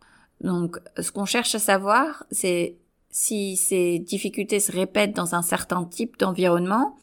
Donc, 0.41 0.79
ce 0.98 1.12
qu'on 1.12 1.25
cherche 1.25 1.53
à 1.55 1.60
savoir, 1.60 2.25
c'est 2.31 2.77
si 3.10 3.58
ces 3.58 4.00
difficultés 4.00 4.60
se 4.60 4.72
répètent 4.72 5.15
dans 5.15 5.36
un 5.36 5.41
certain 5.41 5.84
type 5.84 6.17
d'environnement 6.19 6.96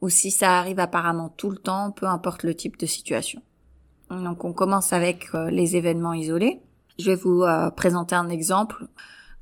ou 0.00 0.08
si 0.08 0.30
ça 0.30 0.58
arrive 0.58 0.78
apparemment 0.78 1.28
tout 1.28 1.50
le 1.50 1.56
temps, 1.56 1.90
peu 1.90 2.06
importe 2.06 2.44
le 2.44 2.54
type 2.54 2.78
de 2.78 2.86
situation. 2.86 3.42
Donc 4.10 4.44
on 4.44 4.52
commence 4.52 4.92
avec 4.92 5.34
euh, 5.34 5.50
les 5.50 5.76
événements 5.76 6.14
isolés. 6.14 6.60
Je 6.98 7.06
vais 7.06 7.16
vous 7.16 7.42
euh, 7.42 7.70
présenter 7.70 8.14
un 8.14 8.28
exemple. 8.28 8.86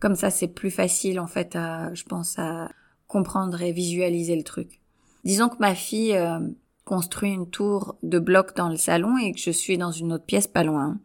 Comme 0.00 0.14
ça, 0.14 0.30
c'est 0.30 0.48
plus 0.48 0.70
facile 0.70 1.20
en 1.20 1.26
fait, 1.26 1.56
à, 1.56 1.92
je 1.94 2.04
pense, 2.04 2.38
à 2.38 2.68
comprendre 3.06 3.60
et 3.62 3.72
visualiser 3.72 4.36
le 4.36 4.42
truc. 4.42 4.80
Disons 5.24 5.48
que 5.48 5.58
ma 5.58 5.74
fille 5.74 6.14
euh, 6.14 6.40
construit 6.86 7.32
une 7.32 7.50
tour 7.50 7.96
de 8.02 8.18
blocs 8.18 8.56
dans 8.56 8.70
le 8.70 8.76
salon 8.76 9.18
et 9.18 9.32
que 9.32 9.40
je 9.40 9.50
suis 9.50 9.76
dans 9.76 9.90
une 9.90 10.12
autre 10.14 10.24
pièce 10.24 10.46
pas 10.46 10.64
loin. 10.64 10.98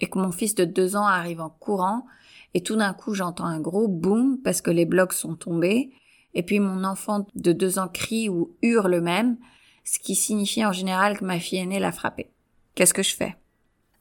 Et 0.00 0.08
que 0.10 0.18
mon 0.18 0.32
fils 0.32 0.54
de 0.54 0.66
deux 0.66 0.96
ans 0.96 1.06
arrive 1.06 1.40
en 1.40 1.48
courant 1.48 2.04
et 2.52 2.60
tout 2.60 2.76
d'un 2.76 2.92
coup 2.92 3.14
j'entends 3.14 3.46
un 3.46 3.60
gros 3.60 3.88
boom 3.88 4.38
parce 4.42 4.60
que 4.60 4.70
les 4.70 4.84
blocs 4.84 5.14
sont 5.14 5.36
tombés 5.36 5.90
et 6.34 6.42
puis 6.42 6.60
mon 6.60 6.84
enfant 6.84 7.26
de 7.34 7.52
deux 7.52 7.78
ans 7.78 7.88
crie 7.88 8.28
ou 8.28 8.50
hurle 8.60 9.00
même, 9.00 9.38
ce 9.84 9.98
qui 10.00 10.14
signifie 10.14 10.66
en 10.66 10.72
général 10.72 11.16
que 11.16 11.24
ma 11.24 11.38
fille 11.38 11.60
aînée 11.60 11.78
l'a 11.78 11.92
frappé. 11.92 12.28
Qu'est-ce 12.74 12.92
que 12.92 13.04
je 13.04 13.14
fais? 13.14 13.36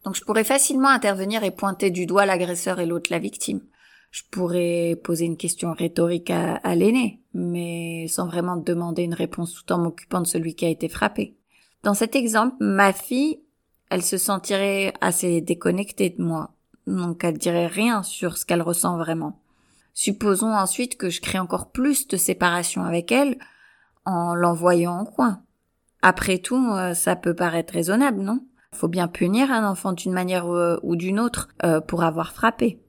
Donc 0.03 0.15
je 0.15 0.23
pourrais 0.23 0.43
facilement 0.43 0.89
intervenir 0.89 1.43
et 1.43 1.51
pointer 1.51 1.91
du 1.91 2.07
doigt 2.07 2.25
l'agresseur 2.25 2.79
et 2.79 2.85
l'autre 2.85 3.11
la 3.11 3.19
victime. 3.19 3.61
Je 4.15 4.23
pourrais 4.31 4.97
poser 5.03 5.25
une 5.25 5.35
question 5.35 5.73
rhétorique 5.73 6.29
à, 6.29 6.73
l'aîné, 6.73 7.19
mais 7.33 8.07
sans 8.07 8.27
vraiment 8.27 8.55
demander 8.55 9.03
une 9.03 9.13
réponse 9.13 9.53
tout 9.53 9.73
en 9.73 9.77
m'occupant 9.77 10.21
de 10.21 10.25
celui 10.25 10.55
qui 10.55 10.63
a 10.63 10.69
été 10.69 10.87
frappé. 10.87 11.35
Dans 11.83 11.93
cet 11.93 12.15
exemple, 12.15 12.55
ma 12.61 12.93
fille, 12.93 13.41
elle 13.89 14.03
se 14.03 14.17
sentirait 14.17 14.93
assez 15.01 15.41
déconnectée 15.41 16.11
de 16.11 16.23
moi, 16.23 16.53
donc 16.87 17.25
elle 17.25 17.37
dirait 17.37 17.67
rien 17.67 18.03
sur 18.03 18.37
ce 18.37 18.45
qu'elle 18.45 18.61
ressent 18.61 18.97
vraiment. 18.97 19.41
Supposons 19.93 20.53
ensuite 20.53 20.95
que 20.95 21.09
je 21.09 21.19
crée 21.19 21.39
encore 21.39 21.71
plus 21.71 22.07
de 22.07 22.15
séparation 22.15 22.85
avec 22.85 23.11
elle 23.11 23.37
en 24.05 24.33
l'envoyant 24.33 24.97
en 24.97 25.03
coin. 25.03 25.41
Après 26.01 26.37
tout, 26.37 26.71
euh, 26.71 26.93
ça 26.93 27.17
peut 27.17 27.35
paraître 27.35 27.73
raisonnable, 27.73 28.21
non? 28.21 28.45
Faut 28.71 28.87
bien 28.87 29.09
punir 29.09 29.51
un 29.51 29.69
enfant 29.69 29.91
d'une 29.91 30.13
manière 30.13 30.47
euh, 30.47 30.77
ou 30.83 30.95
d'une 30.95 31.19
autre 31.19 31.49
euh, 31.65 31.81
pour 31.81 32.05
avoir 32.05 32.31
frappé. 32.31 32.79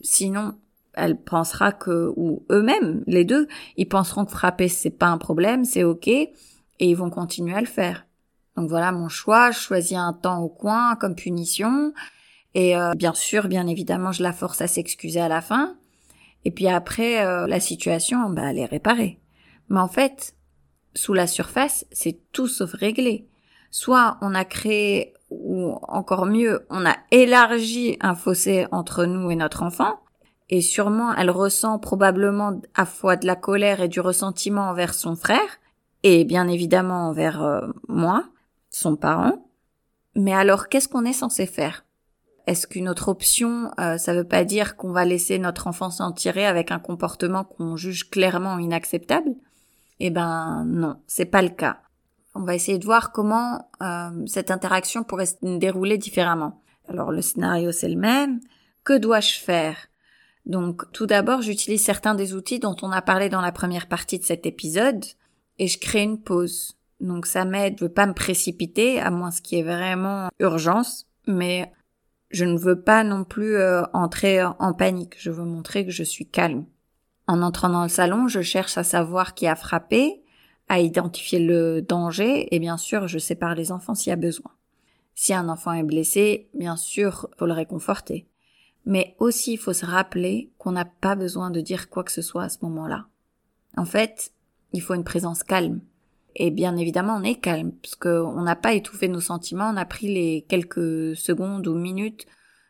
Sinon, 0.00 0.54
elle 0.96 1.20
pensera 1.20 1.72
que, 1.72 2.12
ou 2.16 2.44
eux-mêmes, 2.50 3.04
les 3.06 3.24
deux, 3.24 3.46
ils 3.76 3.88
penseront 3.88 4.24
que 4.24 4.32
frapper 4.32 4.68
c'est 4.68 4.90
pas 4.90 5.08
un 5.08 5.18
problème, 5.18 5.64
c'est 5.64 5.84
ok, 5.84 6.08
et 6.08 6.32
ils 6.80 6.96
vont 6.96 7.10
continuer 7.10 7.54
à 7.54 7.60
le 7.60 7.66
faire. 7.66 8.06
Donc 8.56 8.68
voilà 8.68 8.90
mon 8.92 9.08
choix, 9.08 9.50
je 9.50 9.58
choisis 9.58 9.96
un 9.96 10.12
temps 10.12 10.40
au 10.40 10.48
coin 10.48 10.96
comme 10.96 11.14
punition, 11.14 11.92
et 12.54 12.74
bien 12.96 13.12
sûr, 13.12 13.48
bien 13.48 13.66
évidemment, 13.66 14.12
je 14.12 14.22
la 14.22 14.32
force 14.32 14.62
à 14.62 14.66
s'excuser 14.66 15.20
à 15.20 15.28
la 15.28 15.42
fin, 15.42 15.76
et 16.46 16.52
puis 16.52 16.68
après, 16.68 17.26
euh, 17.26 17.48
la 17.48 17.58
situation, 17.58 18.30
bah, 18.30 18.50
elle 18.50 18.58
est 18.58 18.66
réparée. 18.66 19.18
Mais 19.68 19.80
en 19.80 19.88
fait, 19.88 20.36
sous 20.94 21.12
la 21.12 21.26
surface, 21.26 21.84
c'est 21.90 22.20
tout 22.30 22.46
sauf 22.46 22.72
réglé. 22.72 23.26
Soit 23.72 24.16
on 24.20 24.32
a 24.32 24.44
créé, 24.44 25.12
ou 25.30 25.72
encore 25.88 26.24
mieux, 26.24 26.64
on 26.70 26.86
a 26.86 26.94
élargi 27.10 27.96
un 28.00 28.14
fossé 28.14 28.68
entre 28.70 29.06
nous 29.06 29.28
et 29.32 29.34
notre 29.34 29.64
enfant, 29.64 29.98
et 30.48 30.60
sûrement 30.60 31.14
elle 31.14 31.30
ressent 31.30 31.78
probablement 31.78 32.60
à 32.74 32.86
fois 32.86 33.16
de 33.16 33.26
la 33.26 33.36
colère 33.36 33.80
et 33.80 33.88
du 33.88 34.00
ressentiment 34.00 34.68
envers 34.70 34.94
son 34.94 35.16
frère, 35.16 35.58
et 36.02 36.24
bien 36.24 36.48
évidemment 36.48 37.08
envers 37.08 37.42
euh, 37.42 37.66
moi, 37.88 38.24
son 38.70 38.96
parent. 38.96 39.44
Mais 40.14 40.32
alors 40.32 40.68
qu'est-ce 40.68 40.88
qu'on 40.88 41.04
est 41.04 41.12
censé 41.12 41.46
faire? 41.46 41.84
Est-ce 42.46 42.68
qu'une 42.68 42.88
autre 42.88 43.08
option, 43.08 43.72
euh, 43.80 43.98
ça 43.98 44.14
veut 44.14 44.24
pas 44.24 44.44
dire 44.44 44.76
qu'on 44.76 44.92
va 44.92 45.04
laisser 45.04 45.38
notre 45.38 45.66
enfant 45.66 45.90
s'en 45.90 46.12
tirer 46.12 46.46
avec 46.46 46.70
un 46.70 46.78
comportement 46.78 47.42
qu'on 47.42 47.76
juge 47.76 48.08
clairement 48.08 48.58
inacceptable? 48.58 49.34
Eh 49.98 50.10
ben 50.10 50.64
non, 50.64 50.96
c'est 51.06 51.24
pas 51.24 51.42
le 51.42 51.48
cas. 51.48 51.80
On 52.34 52.42
va 52.42 52.54
essayer 52.54 52.78
de 52.78 52.84
voir 52.84 53.12
comment 53.12 53.68
euh, 53.82 54.26
cette 54.26 54.50
interaction 54.50 55.02
pourrait 55.02 55.26
se 55.26 55.58
dérouler 55.58 55.98
différemment. 55.98 56.62
Alors 56.88 57.10
le 57.10 57.22
scénario 57.22 57.72
c'est 57.72 57.88
le 57.88 57.96
même. 57.96 58.40
Que 58.84 58.96
dois-je 58.96 59.40
faire? 59.40 59.76
Donc 60.46 60.90
tout 60.92 61.06
d'abord, 61.06 61.42
j'utilise 61.42 61.84
certains 61.84 62.14
des 62.14 62.34
outils 62.34 62.60
dont 62.60 62.76
on 62.82 62.92
a 62.92 63.02
parlé 63.02 63.28
dans 63.28 63.40
la 63.40 63.52
première 63.52 63.88
partie 63.88 64.18
de 64.18 64.24
cet 64.24 64.46
épisode 64.46 65.04
et 65.58 65.66
je 65.66 65.78
crée 65.78 66.02
une 66.02 66.20
pause. 66.20 66.76
Donc 67.00 67.26
ça 67.26 67.44
m'aide, 67.44 67.76
je 67.78 67.84
veux 67.84 67.92
pas 67.92 68.06
me 68.06 68.14
précipiter, 68.14 69.00
à 69.00 69.10
moins 69.10 69.30
ce 69.30 69.42
qui 69.42 69.58
est 69.58 69.62
vraiment 69.62 70.28
urgence, 70.38 71.06
mais 71.26 71.72
je 72.30 72.44
ne 72.44 72.58
veux 72.58 72.80
pas 72.80 73.04
non 73.04 73.24
plus 73.24 73.56
euh, 73.56 73.82
entrer 73.92 74.42
en 74.44 74.72
panique, 74.72 75.16
je 75.18 75.30
veux 75.30 75.44
montrer 75.44 75.84
que 75.84 75.92
je 75.92 76.04
suis 76.04 76.26
calme. 76.26 76.64
En 77.26 77.42
entrant 77.42 77.68
dans 77.68 77.82
le 77.82 77.88
salon, 77.88 78.28
je 78.28 78.40
cherche 78.40 78.78
à 78.78 78.84
savoir 78.84 79.34
qui 79.34 79.48
a 79.48 79.56
frappé, 79.56 80.22
à 80.68 80.80
identifier 80.80 81.40
le 81.40 81.82
danger 81.82 82.54
et 82.54 82.60
bien 82.60 82.76
sûr, 82.76 83.08
je 83.08 83.18
sépare 83.18 83.56
les 83.56 83.72
enfants 83.72 83.94
s'il 83.94 84.10
y 84.10 84.12
a 84.12 84.16
besoin. 84.16 84.52
Si 85.14 85.34
un 85.34 85.48
enfant 85.48 85.72
est 85.72 85.82
blessé, 85.82 86.48
bien 86.54 86.76
sûr, 86.76 87.28
faut 87.38 87.46
le 87.46 87.52
réconforter. 87.52 88.26
Mais 88.86 89.16
aussi, 89.18 89.54
il 89.54 89.58
faut 89.58 89.72
se 89.72 89.84
rappeler 89.84 90.50
qu'on 90.58 90.72
n'a 90.72 90.84
pas 90.84 91.16
besoin 91.16 91.50
de 91.50 91.60
dire 91.60 91.90
quoi 91.90 92.04
que 92.04 92.12
ce 92.12 92.22
soit 92.22 92.44
à 92.44 92.48
ce 92.48 92.58
moment-là. 92.62 93.06
En 93.76 93.84
fait, 93.84 94.32
il 94.72 94.80
faut 94.80 94.94
une 94.94 95.04
présence 95.04 95.42
calme. 95.42 95.80
Et 96.36 96.50
bien 96.50 96.76
évidemment, 96.76 97.16
on 97.16 97.22
est 97.22 97.40
calme, 97.40 97.72
parce 97.72 97.96
qu'on 97.96 98.42
n'a 98.42 98.56
pas 98.56 98.74
étouffé 98.74 99.08
nos 99.08 99.20
sentiments, 99.20 99.70
on 99.72 99.76
a 99.76 99.84
pris 99.84 100.12
les 100.12 100.44
quelques 100.48 101.16
secondes 101.16 101.66
ou 101.66 101.74
minutes 101.74 102.26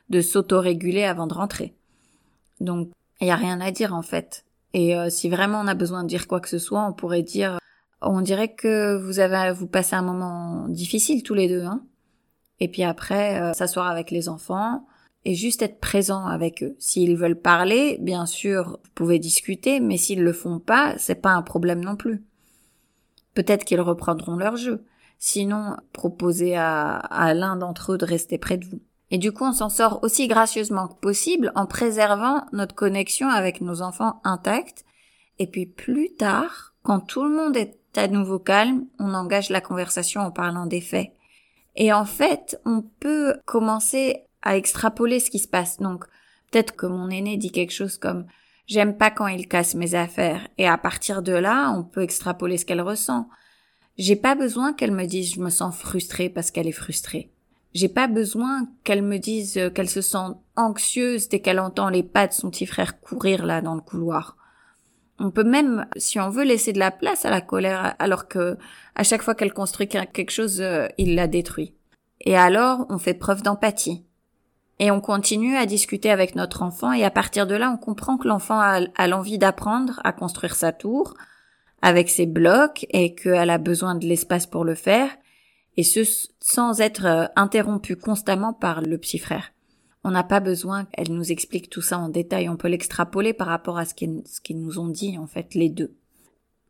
de 0.09 0.21
s'autoréguler 0.21 1.05
avant 1.05 1.27
de 1.27 1.35
rentrer. 1.35 1.75
Donc, 2.61 2.91
il 3.21 3.25
n'y 3.25 3.33
a 3.33 3.37
rien 3.37 3.61
à 3.61 3.71
dire 3.71 3.95
en 3.95 4.03
fait. 4.03 4.45
Et 4.73 4.97
euh, 4.97 5.11
si 5.11 5.29
vraiment 5.29 5.61
on 5.61 5.67
a 5.67 5.75
besoin 5.75 6.05
de 6.05 6.09
dire 6.09 6.29
quoi 6.29 6.41
que 6.41 6.49
ce 6.49 6.59
soit, 6.59 6.87
on 6.87 6.93
pourrait 6.93 7.23
dire, 7.23 7.59
on 8.01 8.21
dirait 8.21 8.55
que 8.55 8.97
vous 8.97 9.19
avez, 9.19 9.53
vous 9.53 9.67
passez 9.67 9.97
un 9.97 10.03
moment 10.03 10.69
difficile 10.69 11.23
tous 11.23 11.35
les 11.35 11.49
deux, 11.49 11.65
hein. 11.65 11.83
Et 12.61 12.69
puis 12.69 12.85
après, 12.85 13.41
euh, 13.41 13.53
s'asseoir 13.53 13.89
avec 13.89 14.11
les 14.11 14.29
enfants 14.29 14.87
et 15.27 15.35
juste 15.35 15.61
être 15.61 15.81
présent 15.81 16.25
avec 16.25 16.63
eux. 16.63 16.77
S'ils 16.79 17.17
veulent 17.17 17.41
parler, 17.41 17.99
bien 18.01 18.27
sûr, 18.27 18.79
vous 18.85 18.91
pouvez 18.95 19.19
discuter, 19.19 19.81
mais 19.81 19.97
s'ils 19.97 20.23
le 20.23 20.33
font 20.33 20.61
pas, 20.61 20.95
c'est 20.99 21.21
pas 21.21 21.33
un 21.33 21.43
problème 21.43 21.85
non 21.85 21.97
plus. 21.97 22.23
Peut-être 23.35 23.65
qu'ils 23.65 23.81
reprendront 23.81 24.37
leur 24.37 24.57
jeu. 24.57 24.85
Sinon, 25.19 25.77
proposez 25.93 26.55
à, 26.55 26.95
à 26.95 27.35
l'un 27.35 27.57
d'entre 27.57 27.95
eux 27.95 27.99
de 27.99 28.05
rester 28.05 28.39
près 28.39 28.57
de 28.57 28.67
vous. 28.67 28.81
Et 29.11 29.19
du 29.19 29.33
coup, 29.33 29.45
on 29.45 29.53
s'en 29.53 29.69
sort 29.69 29.99
aussi 30.05 30.29
gracieusement 30.29 30.87
que 30.87 31.01
possible 31.01 31.51
en 31.57 31.67
préservant 31.67 32.47
notre 32.53 32.77
connexion 32.77 33.29
avec 33.29 33.61
nos 33.61 33.83
enfants 33.83 34.21
intacts. 34.23 34.85
Et 35.41 35.49
puis 35.49 35.67
plus 35.67 36.15
tard, 36.15 36.73
quand 36.85 37.01
tout 37.01 37.25
le 37.25 37.31
monde 37.31 37.57
est 37.57 37.77
à 37.97 38.07
nouveau 38.07 38.39
calme, 38.39 38.87
on 39.01 39.13
engage 39.13 39.51
la 39.51 39.61
conversation 39.61 40.21
en 40.21 40.31
parlant 40.31 40.67
des 40.67 40.81
faits. 40.81 41.11
Et 41.75 41.93
en 41.93 42.05
fait, 42.05 42.61
on 42.65 42.83
peut 43.01 43.35
commencer 43.45 44.26
à 44.47 44.57
extrapoler 44.57 45.21
ce 45.21 45.31
qui 45.31 45.39
se 45.39 45.49
passe. 45.49 45.79
Donc, 45.79 46.05
peut-être 46.51 46.77
que 46.77 46.87
mon 46.87 47.11
aîné 47.11 47.37
dit 47.37 47.51
quelque 47.51 47.73
chose 47.73 47.99
comme 47.99 48.27
J'aime 48.67 48.97
pas 48.97 49.11
quand 49.11 49.29
il 49.29 49.47
casse 49.47 49.75
mes 49.75 49.95
affaires. 49.95 50.49
Et 50.59 50.67
à 50.67 50.77
partir 50.77 51.23
de 51.23 51.33
là, 51.33 51.73
on 51.77 51.85
peut 51.85 52.03
extrapoler 52.03 52.57
ce 52.59 52.65
qu'elle 52.65 52.81
ressent. 52.81 53.29
J'ai 53.97 54.17
pas 54.17 54.35
besoin 54.35 54.73
qu'elle 54.73 54.93
me 54.93 55.07
dise 55.07 55.35
je 55.35 55.41
me 55.41 55.51
sens 55.51 55.77
frustrée 55.77 56.29
parce 56.29 56.51
qu'elle 56.51 56.67
est 56.67 56.73
frustrée. 56.73 57.31
J'ai 57.75 57.89
pas 57.89 58.09
besoin 58.09 58.69
qu'elle 58.85 59.03
me 59.03 59.19
dise 59.19 59.61
qu'elle 59.75 59.89
se 59.89 60.01
sent 60.01 60.35
anxieuse 60.57 61.29
dès 61.29 61.41
qu'elle 61.41 61.61
entend 61.61 61.91
les 61.91 62.03
pas 62.03 62.27
de 62.27 62.33
son 62.33 62.51
petit 62.51 62.67
frère 62.67 63.01
courir 63.01 63.45
là 63.45 63.61
dans 63.61 63.75
le 63.75 63.81
couloir. 63.81 64.37
On 65.19 65.31
peut 65.31 65.45
même, 65.45 65.87
si 65.97 66.19
on 66.21 66.29
veut, 66.29 66.45
laisser 66.45 66.73
de 66.73 66.79
la 66.79 66.91
place 66.91 67.25
à 67.25 67.31
la 67.31 67.41
colère, 67.41 67.95
alors 67.99 68.29
que 68.29 68.57
à 68.95 69.03
chaque 69.03 69.23
fois 69.23 69.35
qu'elle 69.35 69.53
construit 69.53 69.89
quelque 69.89 70.31
chose, 70.31 70.61
euh, 70.61 70.89
il 70.99 71.15
la 71.15 71.27
détruit. 71.27 71.75
Et 72.21 72.37
alors, 72.37 72.87
on 72.91 72.99
fait 72.99 73.15
preuve 73.15 73.43
d'empathie. 73.43 74.05
Et 74.79 74.91
on 74.91 75.01
continue 75.01 75.57
à 75.57 75.65
discuter 75.65 76.11
avec 76.11 76.35
notre 76.35 76.63
enfant 76.63 76.93
et 76.93 77.05
à 77.05 77.11
partir 77.11 77.47
de 77.47 77.55
là, 77.55 77.71
on 77.73 77.83
comprend 77.83 78.19
que 78.19 78.29
l'enfant 78.29 78.61
a, 78.61 79.07
l'envie 79.07 79.39
d'apprendre 79.39 80.01
à 80.05 80.13
construire 80.13 80.55
sa 80.55 80.73
tour 80.73 81.15
avec 81.81 82.11
ses 82.11 82.27
blocs 82.27 82.87
et 82.91 83.15
qu'elle 83.15 83.51
a 83.51 83.59
besoin 83.59 83.95
de 83.95 84.07
l'espace 84.07 84.47
pour 84.47 84.65
le 84.65 84.75
faire 84.75 85.11
et 85.77 85.83
ce 85.83 86.01
sans 86.41 86.81
être 86.81 87.07
euh, 87.07 87.27
interrompu 87.37 87.97
constamment 87.97 88.53
par 88.53 88.81
le 88.81 88.99
petit 88.99 89.19
frère. 89.19 89.53
On 90.05 90.11
n'a 90.11 90.25
pas 90.25 90.41
besoin 90.41 90.85
qu'elle 90.85 91.13
nous 91.13 91.33
explique 91.33 91.69
tout 91.69 91.83
ça 91.83 91.99
en 91.99 92.09
détail, 92.09 92.49
on 92.49 92.57
peut 92.57 92.69
l'extrapoler 92.69 93.33
par 93.33 93.49
rapport 93.49 93.77
à 93.77 93.85
ce 93.85 93.95
qu'ils 93.95 94.61
nous 94.61 94.79
ont 94.79 94.89
dit 94.89 95.19
en 95.19 95.27
fait 95.27 95.55
les 95.55 95.69
deux. 95.69 95.97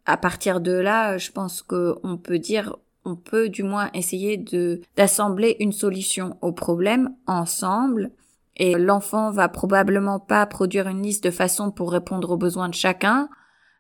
À 0.07 0.17
partir 0.17 0.61
de 0.61 0.73
là, 0.73 1.19
je 1.19 1.31
pense 1.31 1.63
qu'on 1.63 2.19
peut 2.23 2.39
dire 2.39 2.77
on 3.07 3.15
peut 3.15 3.49
du 3.49 3.63
moins 3.63 3.89
essayer 3.95 4.37
de 4.37 4.83
d'assembler 4.97 5.57
une 5.61 5.73
solution 5.73 6.37
au 6.43 6.53
problème 6.53 7.15
ensemble 7.27 8.11
et 8.57 8.75
l'enfant 8.75 9.31
va 9.31 9.49
probablement 9.49 10.19
pas 10.19 10.45
produire 10.47 10.89
une 10.89 11.03
liste 11.03 11.25
de 11.25 11.31
façons 11.31 11.71
pour 11.71 11.93
répondre 11.93 12.31
aux 12.31 12.37
besoins 12.37 12.69
de 12.69 12.75
chacun, 12.75 13.29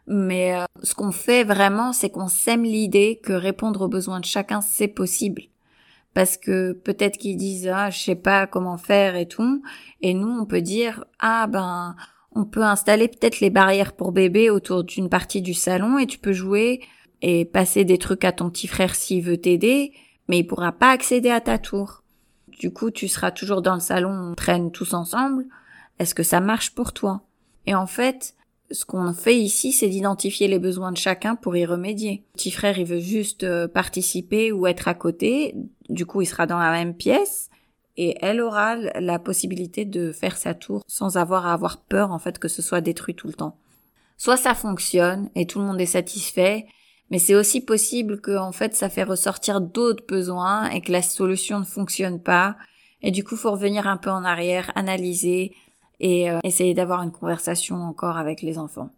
mais 0.06 0.54
euh, 0.54 0.64
ce 0.83 0.95
qu'on 0.95 1.12
fait 1.12 1.45
vraiment, 1.45 1.92
c'est 1.92 2.11
qu'on 2.11 2.28
sème 2.28 2.62
l'idée 2.62 3.18
que 3.23 3.33
répondre 3.33 3.83
aux 3.83 3.88
besoins 3.88 4.21
de 4.21 4.26
chacun, 4.26 4.61
c'est 4.61 4.88
possible. 4.88 5.42
Parce 6.14 6.37
que 6.37 6.73
peut-être 6.73 7.18
qu'ils 7.18 7.37
disent 7.37 7.68
ah 7.68 7.90
je 7.90 7.99
sais 7.99 8.14
pas 8.14 8.47
comment 8.47 8.78
faire 8.78 9.16
et 9.16 9.26
tout, 9.26 9.62
et 10.02 10.14
nous 10.14 10.28
on 10.28 10.47
peut 10.47 10.62
dire 10.62 11.04
ah 11.18 11.47
ben 11.49 11.97
on 12.33 12.45
peut 12.45 12.62
installer 12.62 13.09
peut-être 13.09 13.40
les 13.40 13.50
barrières 13.50 13.95
pour 13.95 14.12
bébé 14.12 14.50
autour 14.50 14.85
d'une 14.85 15.09
partie 15.09 15.42
du 15.42 15.54
salon 15.54 15.99
et 15.99 16.06
tu 16.06 16.18
peux 16.18 16.35
jouer 16.35 16.83
et 17.23 17.44
passer 17.44 17.85
des 17.85 17.99
trucs 17.99 18.25
à 18.25 18.32
ton 18.32 18.50
petit 18.50 18.66
frère 18.66 18.94
s'il 18.94 19.23
veut 19.23 19.38
t'aider, 19.38 19.92
mais 20.28 20.38
il 20.38 20.46
pourra 20.46 20.73
pas 20.73 20.90
accéder 20.90 21.30
à 21.30 21.40
ta 21.40 21.58
tour. 21.58 22.02
Du 22.49 22.73
coup, 22.73 22.90
tu 22.90 23.08
seras 23.08 23.30
toujours 23.30 23.62
dans 23.62 23.75
le 23.75 23.80
salon, 23.80 24.11
on 24.11 24.35
traîne 24.35 24.70
tous 24.70 24.94
ensemble. 24.94 25.46
Est-ce 25.99 26.14
que 26.14 26.23
ça 26.23 26.40
marche 26.40 26.75
pour 26.75 26.92
toi? 26.92 27.23
Et 27.66 27.75
en 27.75 27.87
fait, 27.87 28.35
ce 28.70 28.85
qu'on 28.85 29.12
fait 29.12 29.38
ici, 29.38 29.73
c'est 29.73 29.88
d'identifier 29.88 30.49
les 30.49 30.58
besoins 30.58 30.92
de 30.92 30.96
chacun 30.96 31.37
pour 31.37 31.56
y 31.56 31.64
remédier. 31.64 32.25
Petit 32.35 32.50
frère, 32.50 32.78
il 32.78 32.87
veut 32.87 33.00
juste 33.00 33.44
euh, 33.44 33.68
participer 33.68 34.52
ou 34.52 34.66
être 34.66 34.88
à 34.88 34.94
côté. 34.94 35.54
Du 35.88 36.06
coup, 36.06 36.23
il 36.23 36.26
sera 36.26 36.46
dans 36.46 36.58
la 36.58 36.73
même 36.73 36.94
pièce 36.94 37.50
et 37.96 38.16
elle 38.20 38.40
aura 38.40 38.76
la 38.76 39.18
possibilité 39.18 39.85
de 39.85 40.12
faire 40.12 40.37
sa 40.37 40.54
tour 40.54 40.82
sans 40.87 41.16
avoir 41.16 41.46
à 41.46 41.52
avoir 41.52 41.78
peur 41.78 42.12
en 42.12 42.18
fait 42.18 42.38
que 42.38 42.49
ce 42.49 42.62
soit 42.62 42.80
détruit 42.80 43.14
tout 43.14 43.26
le 43.26 43.32
temps. 43.32 43.56
Soit 44.18 44.37
ça 44.37 44.54
fonctionne 44.54 45.30
et 45.35 45.46
tout 45.46 45.58
le 45.58 45.66
monde 45.66 45.80
est 45.80 45.87
satisfait, 45.87 46.66
mais 47.10 47.18
c'est 47.18 47.34
aussi 47.34 47.60
possible 47.60 48.20
que 48.20 48.36
en 48.36 48.52
fait 48.52 48.75
ça 48.75 48.88
fait 48.88 49.04
ressortir 49.04 49.60
d'autres 49.60 50.04
besoins 50.06 50.68
et 50.70 50.80
que 50.80 50.92
la 50.92 51.02
solution 51.02 51.60
ne 51.60 51.64
fonctionne 51.64 52.20
pas 52.20 52.56
et 53.02 53.10
du 53.10 53.25
coup 53.25 53.36
faut 53.36 53.52
revenir 53.52 53.86
un 53.86 53.96
peu 53.96 54.10
en 54.10 54.25
arrière, 54.25 54.72
analyser 54.75 55.54
et 56.00 56.30
euh, 56.30 56.38
essayer 56.44 56.75
d'avoir 56.75 57.02
une 57.02 57.12
conversation 57.12 57.76
encore 57.76 58.16
avec 58.16 58.42
les 58.42 58.58
enfants. 58.58 58.90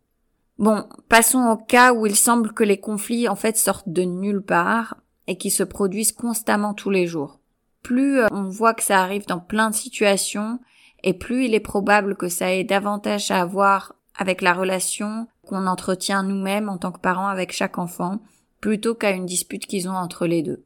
Bon, 0.58 0.86
passons 1.08 1.44
au 1.50 1.56
cas 1.56 1.92
où 1.92 2.06
il 2.06 2.16
semble 2.16 2.52
que 2.52 2.64
les 2.64 2.80
conflits 2.80 3.28
en 3.28 3.36
fait 3.36 3.56
sortent 3.56 3.88
de 3.88 4.02
nulle 4.02 4.42
part 4.42 4.96
et 5.28 5.36
qui 5.36 5.50
se 5.50 5.62
produisent 5.62 6.12
constamment 6.12 6.74
tous 6.74 6.90
les 6.90 7.06
jours. 7.06 7.38
Plus 7.82 8.20
euh, 8.20 8.26
on 8.32 8.48
voit 8.48 8.74
que 8.74 8.82
ça 8.82 9.00
arrive 9.00 9.26
dans 9.26 9.40
plein 9.40 9.70
de 9.70 9.74
situations 9.74 10.58
et 11.04 11.14
plus 11.14 11.44
il 11.44 11.54
est 11.54 11.60
probable 11.60 12.16
que 12.16 12.28
ça 12.28 12.52
ait 12.52 12.64
davantage 12.64 13.30
à 13.30 13.44
voir 13.44 13.94
avec 14.16 14.42
la 14.42 14.52
relation 14.52 15.28
qu'on 15.48 15.66
entretient 15.66 16.22
nous-mêmes 16.22 16.68
en 16.68 16.76
tant 16.76 16.92
que 16.92 17.00
parents 17.00 17.28
avec 17.28 17.52
chaque 17.52 17.78
enfant, 17.78 18.20
plutôt 18.60 18.94
qu'à 18.94 19.10
une 19.10 19.26
dispute 19.26 19.66
qu'ils 19.66 19.88
ont 19.88 19.96
entre 19.96 20.26
les 20.26 20.42
deux. 20.42 20.62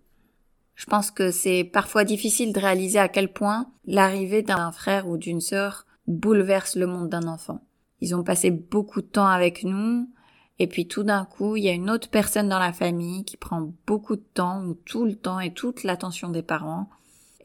Je 0.75 0.87
pense 0.87 1.11
que 1.11 1.31
c'est 1.31 1.65
parfois 1.65 2.05
difficile 2.05 2.53
de 2.53 2.59
réaliser 2.59 2.99
à 2.99 3.09
quel 3.09 3.33
point 3.33 3.71
l'arrivée 3.87 4.43
d'un 4.43 4.73
frère 4.73 5.09
ou 5.09 5.17
d'une 5.17 5.41
sœur 5.41 5.87
bouleverse 6.09 6.75
le 6.77 6.87
monde 6.87 7.09
d'un 7.09 7.29
enfant. 7.29 7.61
Ils 8.01 8.17
ont 8.17 8.25
passé 8.25 8.51
beaucoup 8.51 9.01
de 9.01 9.07
temps 9.07 9.29
avec 9.29 9.63
nous, 9.63 10.11
et 10.59 10.67
puis 10.67 10.89
tout 10.89 11.05
d'un 11.05 11.25
coup, 11.25 11.57
il 11.57 11.65
y 11.65 11.69
a 11.69 11.73
une 11.73 11.91
autre 11.91 12.09
personne 12.11 12.49
dans 12.49 12.59
la 12.59 12.73
famille 12.73 13.25
qui 13.25 13.37
prend 13.37 13.73
beaucoup 13.87 14.17
de 14.17 14.25
temps, 14.35 14.65
ou 14.65 14.75
tout 14.75 15.05
le 15.05 15.15
temps 15.15 15.39
et 15.39 15.53
toute 15.53 15.85
l'attention 15.85 16.31
des 16.31 16.43
parents. 16.43 16.89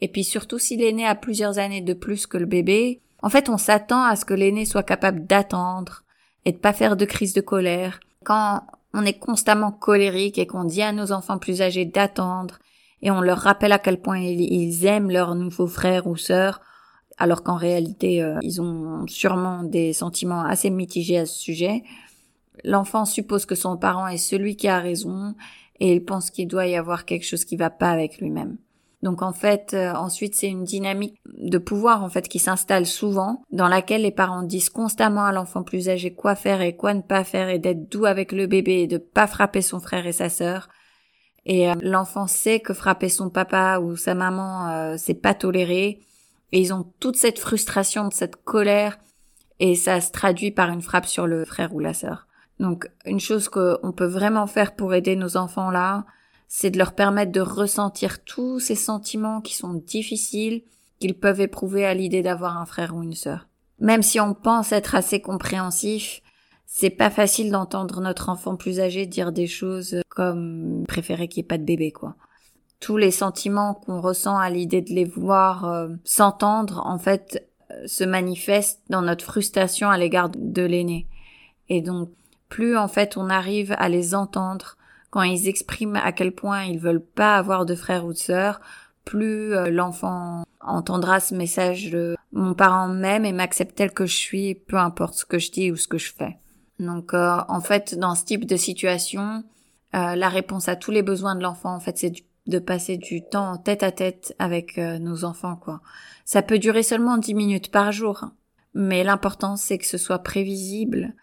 Et 0.00 0.08
puis 0.08 0.24
surtout 0.24 0.58
s'il 0.58 0.82
est 0.82 0.92
né 0.92 1.06
à 1.06 1.14
plusieurs 1.14 1.58
années 1.58 1.80
de 1.80 1.94
plus 1.94 2.26
que 2.26 2.38
le 2.38 2.46
bébé, 2.46 3.00
en 3.22 3.28
fait, 3.28 3.48
on 3.48 3.58
s'attend 3.58 4.02
à 4.02 4.16
ce 4.16 4.24
que 4.24 4.34
l'aîné 4.34 4.64
soit 4.64 4.82
capable 4.82 5.26
d'attendre 5.26 6.04
et 6.48 6.52
de 6.52 6.56
pas 6.56 6.72
faire 6.72 6.96
de 6.96 7.04
crise 7.04 7.34
de 7.34 7.42
colère. 7.42 8.00
Quand 8.24 8.62
on 8.94 9.04
est 9.04 9.18
constamment 9.18 9.70
colérique 9.70 10.38
et 10.38 10.46
qu'on 10.46 10.64
dit 10.64 10.80
à 10.80 10.92
nos 10.92 11.12
enfants 11.12 11.36
plus 11.36 11.60
âgés 11.60 11.84
d'attendre 11.84 12.58
et 13.02 13.10
on 13.10 13.20
leur 13.20 13.36
rappelle 13.36 13.72
à 13.72 13.78
quel 13.78 14.00
point 14.00 14.18
ils 14.18 14.86
aiment 14.86 15.10
leur 15.10 15.34
nouveau 15.34 15.66
frère 15.66 16.06
ou 16.06 16.16
sœur, 16.16 16.62
alors 17.18 17.42
qu'en 17.42 17.56
réalité, 17.56 18.22
euh, 18.22 18.38
ils 18.40 18.62
ont 18.62 19.06
sûrement 19.08 19.62
des 19.62 19.92
sentiments 19.92 20.42
assez 20.42 20.70
mitigés 20.70 21.18
à 21.18 21.26
ce 21.26 21.38
sujet. 21.38 21.82
L'enfant 22.64 23.04
suppose 23.04 23.44
que 23.44 23.54
son 23.54 23.76
parent 23.76 24.08
est 24.08 24.16
celui 24.16 24.56
qui 24.56 24.68
a 24.68 24.80
raison 24.80 25.34
et 25.80 25.92
il 25.92 26.04
pense 26.04 26.30
qu'il 26.30 26.48
doit 26.48 26.66
y 26.66 26.76
avoir 26.76 27.04
quelque 27.04 27.26
chose 27.26 27.44
qui 27.44 27.56
va 27.56 27.68
pas 27.68 27.90
avec 27.90 28.18
lui-même. 28.18 28.56
Donc 29.02 29.22
en 29.22 29.32
fait, 29.32 29.74
euh, 29.74 29.92
ensuite 29.94 30.34
c'est 30.34 30.48
une 30.48 30.64
dynamique 30.64 31.20
de 31.26 31.58
pouvoir 31.58 32.02
en 32.02 32.08
fait 32.08 32.28
qui 32.28 32.40
s'installe 32.40 32.86
souvent, 32.86 33.42
dans 33.52 33.68
laquelle 33.68 34.02
les 34.02 34.10
parents 34.10 34.42
disent 34.42 34.70
constamment 34.70 35.24
à 35.24 35.32
l'enfant 35.32 35.62
plus 35.62 35.88
âgé 35.88 36.12
quoi 36.12 36.34
faire 36.34 36.60
et 36.62 36.74
quoi 36.74 36.94
ne 36.94 37.02
pas 37.02 37.22
faire 37.22 37.48
et 37.48 37.60
d'être 37.60 37.88
doux 37.88 38.06
avec 38.06 38.32
le 38.32 38.46
bébé 38.46 38.82
et 38.82 38.86
de 38.88 38.98
pas 38.98 39.28
frapper 39.28 39.62
son 39.62 39.78
frère 39.78 40.06
et 40.06 40.12
sa 40.12 40.28
sœur. 40.28 40.68
Et 41.46 41.70
euh, 41.70 41.74
l'enfant 41.80 42.26
sait 42.26 42.58
que 42.58 42.74
frapper 42.74 43.08
son 43.08 43.30
papa 43.30 43.78
ou 43.78 43.96
sa 43.96 44.14
maman 44.14 44.68
euh, 44.68 44.94
c'est 44.98 45.14
pas 45.14 45.34
toléré 45.34 46.00
et 46.50 46.60
ils 46.60 46.74
ont 46.74 46.92
toute 46.98 47.16
cette 47.16 47.38
frustration, 47.38 48.10
cette 48.10 48.36
colère 48.36 48.98
et 49.60 49.76
ça 49.76 50.00
se 50.00 50.10
traduit 50.10 50.50
par 50.50 50.70
une 50.70 50.82
frappe 50.82 51.06
sur 51.06 51.28
le 51.28 51.44
frère 51.44 51.72
ou 51.72 51.78
la 51.78 51.94
sœur. 51.94 52.26
Donc 52.58 52.88
une 53.04 53.20
chose 53.20 53.48
qu'on 53.48 53.92
peut 53.94 54.06
vraiment 54.06 54.48
faire 54.48 54.74
pour 54.74 54.92
aider 54.92 55.14
nos 55.14 55.36
enfants 55.36 55.70
là, 55.70 56.04
c'est 56.48 56.70
de 56.70 56.78
leur 56.78 56.94
permettre 56.94 57.30
de 57.30 57.40
ressentir 57.40 58.24
tous 58.24 58.58
ces 58.58 58.74
sentiments 58.74 59.40
qui 59.40 59.54
sont 59.54 59.74
difficiles, 59.74 60.62
qu'ils 60.98 61.14
peuvent 61.14 61.40
éprouver 61.40 61.84
à 61.84 61.94
l'idée 61.94 62.22
d'avoir 62.22 62.58
un 62.58 62.66
frère 62.66 62.96
ou 62.96 63.02
une 63.02 63.14
sœur. 63.14 63.46
Même 63.78 64.02
si 64.02 64.18
on 64.18 64.34
pense 64.34 64.72
être 64.72 64.94
assez 64.94 65.20
compréhensif, 65.20 66.22
c'est 66.66 66.90
pas 66.90 67.10
facile 67.10 67.50
d'entendre 67.50 68.00
notre 68.00 68.28
enfant 68.28 68.56
plus 68.56 68.80
âgé 68.80 69.06
dire 69.06 69.30
des 69.30 69.46
choses 69.46 70.02
comme 70.08 70.84
préférer 70.88 71.28
qu'il 71.28 71.42
n'y 71.42 71.46
ait 71.46 71.48
pas 71.48 71.58
de 71.58 71.64
bébé, 71.64 71.92
quoi. 71.92 72.16
Tous 72.80 72.96
les 72.96 73.10
sentiments 73.10 73.74
qu'on 73.74 74.00
ressent 74.00 74.38
à 74.38 74.50
l'idée 74.50 74.82
de 74.82 74.92
les 74.92 75.04
voir 75.04 75.64
euh, 75.64 75.88
s'entendre, 76.04 76.82
en 76.86 76.98
fait, 76.98 77.48
euh, 77.70 77.86
se 77.86 78.04
manifestent 78.04 78.82
dans 78.88 79.02
notre 79.02 79.24
frustration 79.24 79.90
à 79.90 79.98
l'égard 79.98 80.30
de 80.30 80.62
l'aîné. 80.62 81.06
Et 81.68 81.82
donc, 81.82 82.10
plus 82.48 82.76
en 82.76 82.88
fait 82.88 83.16
on 83.16 83.28
arrive 83.28 83.74
à 83.78 83.88
les 83.88 84.14
entendre, 84.14 84.76
quand 85.10 85.22
ils 85.22 85.48
expriment 85.48 85.96
à 85.96 86.12
quel 86.12 86.32
point 86.32 86.64
ils 86.64 86.78
veulent 86.78 87.04
pas 87.04 87.36
avoir 87.36 87.66
de 87.66 87.74
frère 87.74 88.04
ou 88.04 88.12
de 88.12 88.18
sœur, 88.18 88.60
plus 89.04 89.54
euh, 89.54 89.70
l'enfant 89.70 90.44
entendra 90.60 91.20
ce 91.20 91.34
message 91.34 91.90
de 91.90 92.14
mon 92.32 92.52
parent 92.54 92.88
m'aime 92.88 93.24
et 93.24 93.32
m'accepte 93.32 93.74
tel 93.74 93.92
que 93.92 94.04
je 94.04 94.14
suis, 94.14 94.54
peu 94.54 94.76
importe 94.76 95.14
ce 95.14 95.24
que 95.24 95.38
je 95.38 95.50
dis 95.50 95.72
ou 95.72 95.76
ce 95.76 95.88
que 95.88 95.98
je 95.98 96.12
fais. 96.12 96.36
Donc 96.78 97.14
euh, 97.14 97.38
en 97.48 97.60
fait, 97.60 97.98
dans 97.98 98.14
ce 98.14 98.24
type 98.24 98.44
de 98.44 98.56
situation, 98.56 99.44
euh, 99.94 100.14
la 100.14 100.28
réponse 100.28 100.68
à 100.68 100.76
tous 100.76 100.90
les 100.90 101.02
besoins 101.02 101.36
de 101.36 101.42
l'enfant, 101.42 101.74
en 101.74 101.80
fait, 101.80 101.96
c'est 101.96 102.12
de 102.46 102.58
passer 102.58 102.98
du 102.98 103.22
temps 103.22 103.56
tête 103.56 103.82
à 103.82 103.92
tête 103.92 104.34
avec 104.38 104.78
nos 104.78 105.24
enfants, 105.24 105.56
quoi. 105.56 105.82
Ça 106.24 106.40
peut 106.40 106.58
durer 106.58 106.82
seulement 106.82 107.18
dix 107.18 107.34
minutes 107.34 107.70
par 107.70 107.92
jour, 107.92 108.24
mais 108.72 109.04
l'important 109.04 109.56
c'est 109.56 109.76
que 109.76 109.86
ce 109.86 109.98
soit 109.98 110.20
prévisible. 110.20 111.14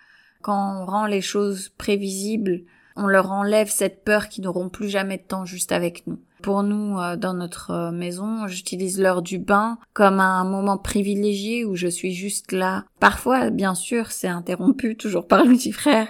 Quand 0.44 0.82
on 0.82 0.86
rend 0.86 1.08
les 1.08 1.22
choses 1.22 1.70
prévisibles, 1.70 2.62
on 2.96 3.08
leur 3.08 3.32
enlève 3.32 3.70
cette 3.70 4.04
peur 4.04 4.30
qu'ils 4.30 4.44
n'auront 4.44 4.70
plus 4.70 4.90
jamais 4.90 5.18
de 5.18 5.24
temps 5.24 5.46
juste 5.46 5.72
avec 5.72 6.08
nous. 6.08 6.20
Pour 6.42 6.64
nous, 6.64 7.00
euh, 7.00 7.16
dans 7.16 7.34
notre 7.34 7.72
euh, 7.72 7.92
maison, 7.92 8.48
j'utilise 8.48 9.00
l'heure 9.00 9.22
du 9.22 9.40
bain 9.40 9.78
comme 9.94 10.20
un 10.20 10.44
moment 10.44 10.78
privilégié 10.78 11.66
où 11.66 11.76
je 11.76 11.88
suis 11.88 12.14
juste 12.14 12.52
là. 12.52 12.86
Parfois, 13.00 13.50
bien 13.50 13.76
sûr, 13.76 14.12
c'est 14.12 14.28
interrompu 14.28 14.96
toujours 14.98 15.28
par 15.28 15.44
le 15.44 15.54
petit 15.54 15.72
frère, 15.72 16.08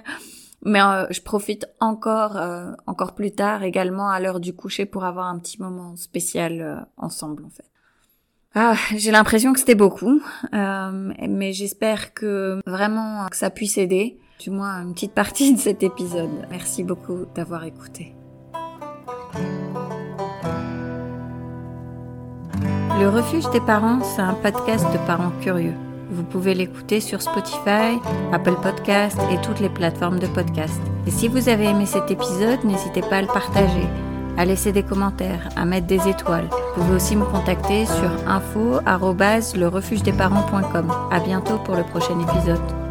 mais 0.63 0.81
euh, 0.81 1.07
je 1.09 1.21
profite 1.21 1.67
encore, 1.79 2.37
encore 2.85 3.15
plus 3.15 3.31
tard 3.31 3.63
également 3.63 4.09
à 4.09 4.19
l'heure 4.19 4.39
du 4.39 4.53
coucher 4.53 4.85
pour 4.85 5.05
avoir 5.05 5.27
un 5.27 5.39
petit 5.39 5.61
moment 5.61 5.95
spécial 5.95 6.87
ensemble 6.97 7.45
en 7.45 7.49
fait. 7.49 7.65
Ah, 8.57 8.75
j'ai 8.95 9.11
l'impression 9.11 9.51
que 9.53 9.59
c'était 9.59 9.75
beaucoup, 9.75 10.21
mais 10.51 11.53
j'espère 11.53 12.13
que 12.13 12.61
vraiment 12.65 13.25
que 13.27 13.35
ça 13.35 13.49
puisse 13.49 13.77
aider 13.77 14.17
du 14.39 14.49
moins 14.49 14.81
une 14.81 14.93
petite 14.93 15.13
partie 15.13 15.53
de 15.53 15.59
cet 15.59 15.83
épisode. 15.83 16.47
Merci 16.49 16.83
beaucoup 16.83 17.25
d'avoir 17.33 17.63
écouté. 17.63 18.13
Le 22.99 23.07
refuge 23.09 23.49
des 23.51 23.59
parents, 23.59 24.01
c'est 24.03 24.21
un 24.21 24.35
podcast 24.35 24.85
de 24.93 24.97
parents 25.05 25.33
curieux. 25.41 25.73
Vous 26.11 26.23
pouvez 26.23 26.53
l'écouter 26.53 27.01
sur 27.01 27.21
Spotify, 27.21 27.99
Apple 28.31 28.55
Podcast 28.61 29.17
et 29.31 29.41
toutes 29.41 29.59
les 29.59 29.67
plateformes 29.69 30.19
de 30.19 30.27
podcast. 30.27 30.79
Et 31.05 31.11
si 31.11 31.27
vous 31.27 31.49
avez 31.49 31.65
aimé 31.65 31.85
cet 31.85 32.09
épisode, 32.09 32.63
n'hésitez 32.63 33.01
pas 33.01 33.17
à 33.17 33.21
le 33.21 33.27
partager, 33.27 33.85
à 34.37 34.45
laisser 34.45 34.71
des 34.71 34.83
commentaires, 34.83 35.49
à 35.57 35.65
mettre 35.65 35.87
des 35.87 36.07
étoiles. 36.07 36.47
Vous 36.75 36.83
pouvez 36.83 36.95
aussi 36.95 37.17
me 37.17 37.25
contacter 37.25 37.85
sur 37.85 38.09
info@lerefugedesparents.com. 38.27 40.89
À 41.11 41.19
bientôt 41.19 41.57
pour 41.57 41.75
le 41.75 41.83
prochain 41.83 42.17
épisode. 42.19 42.84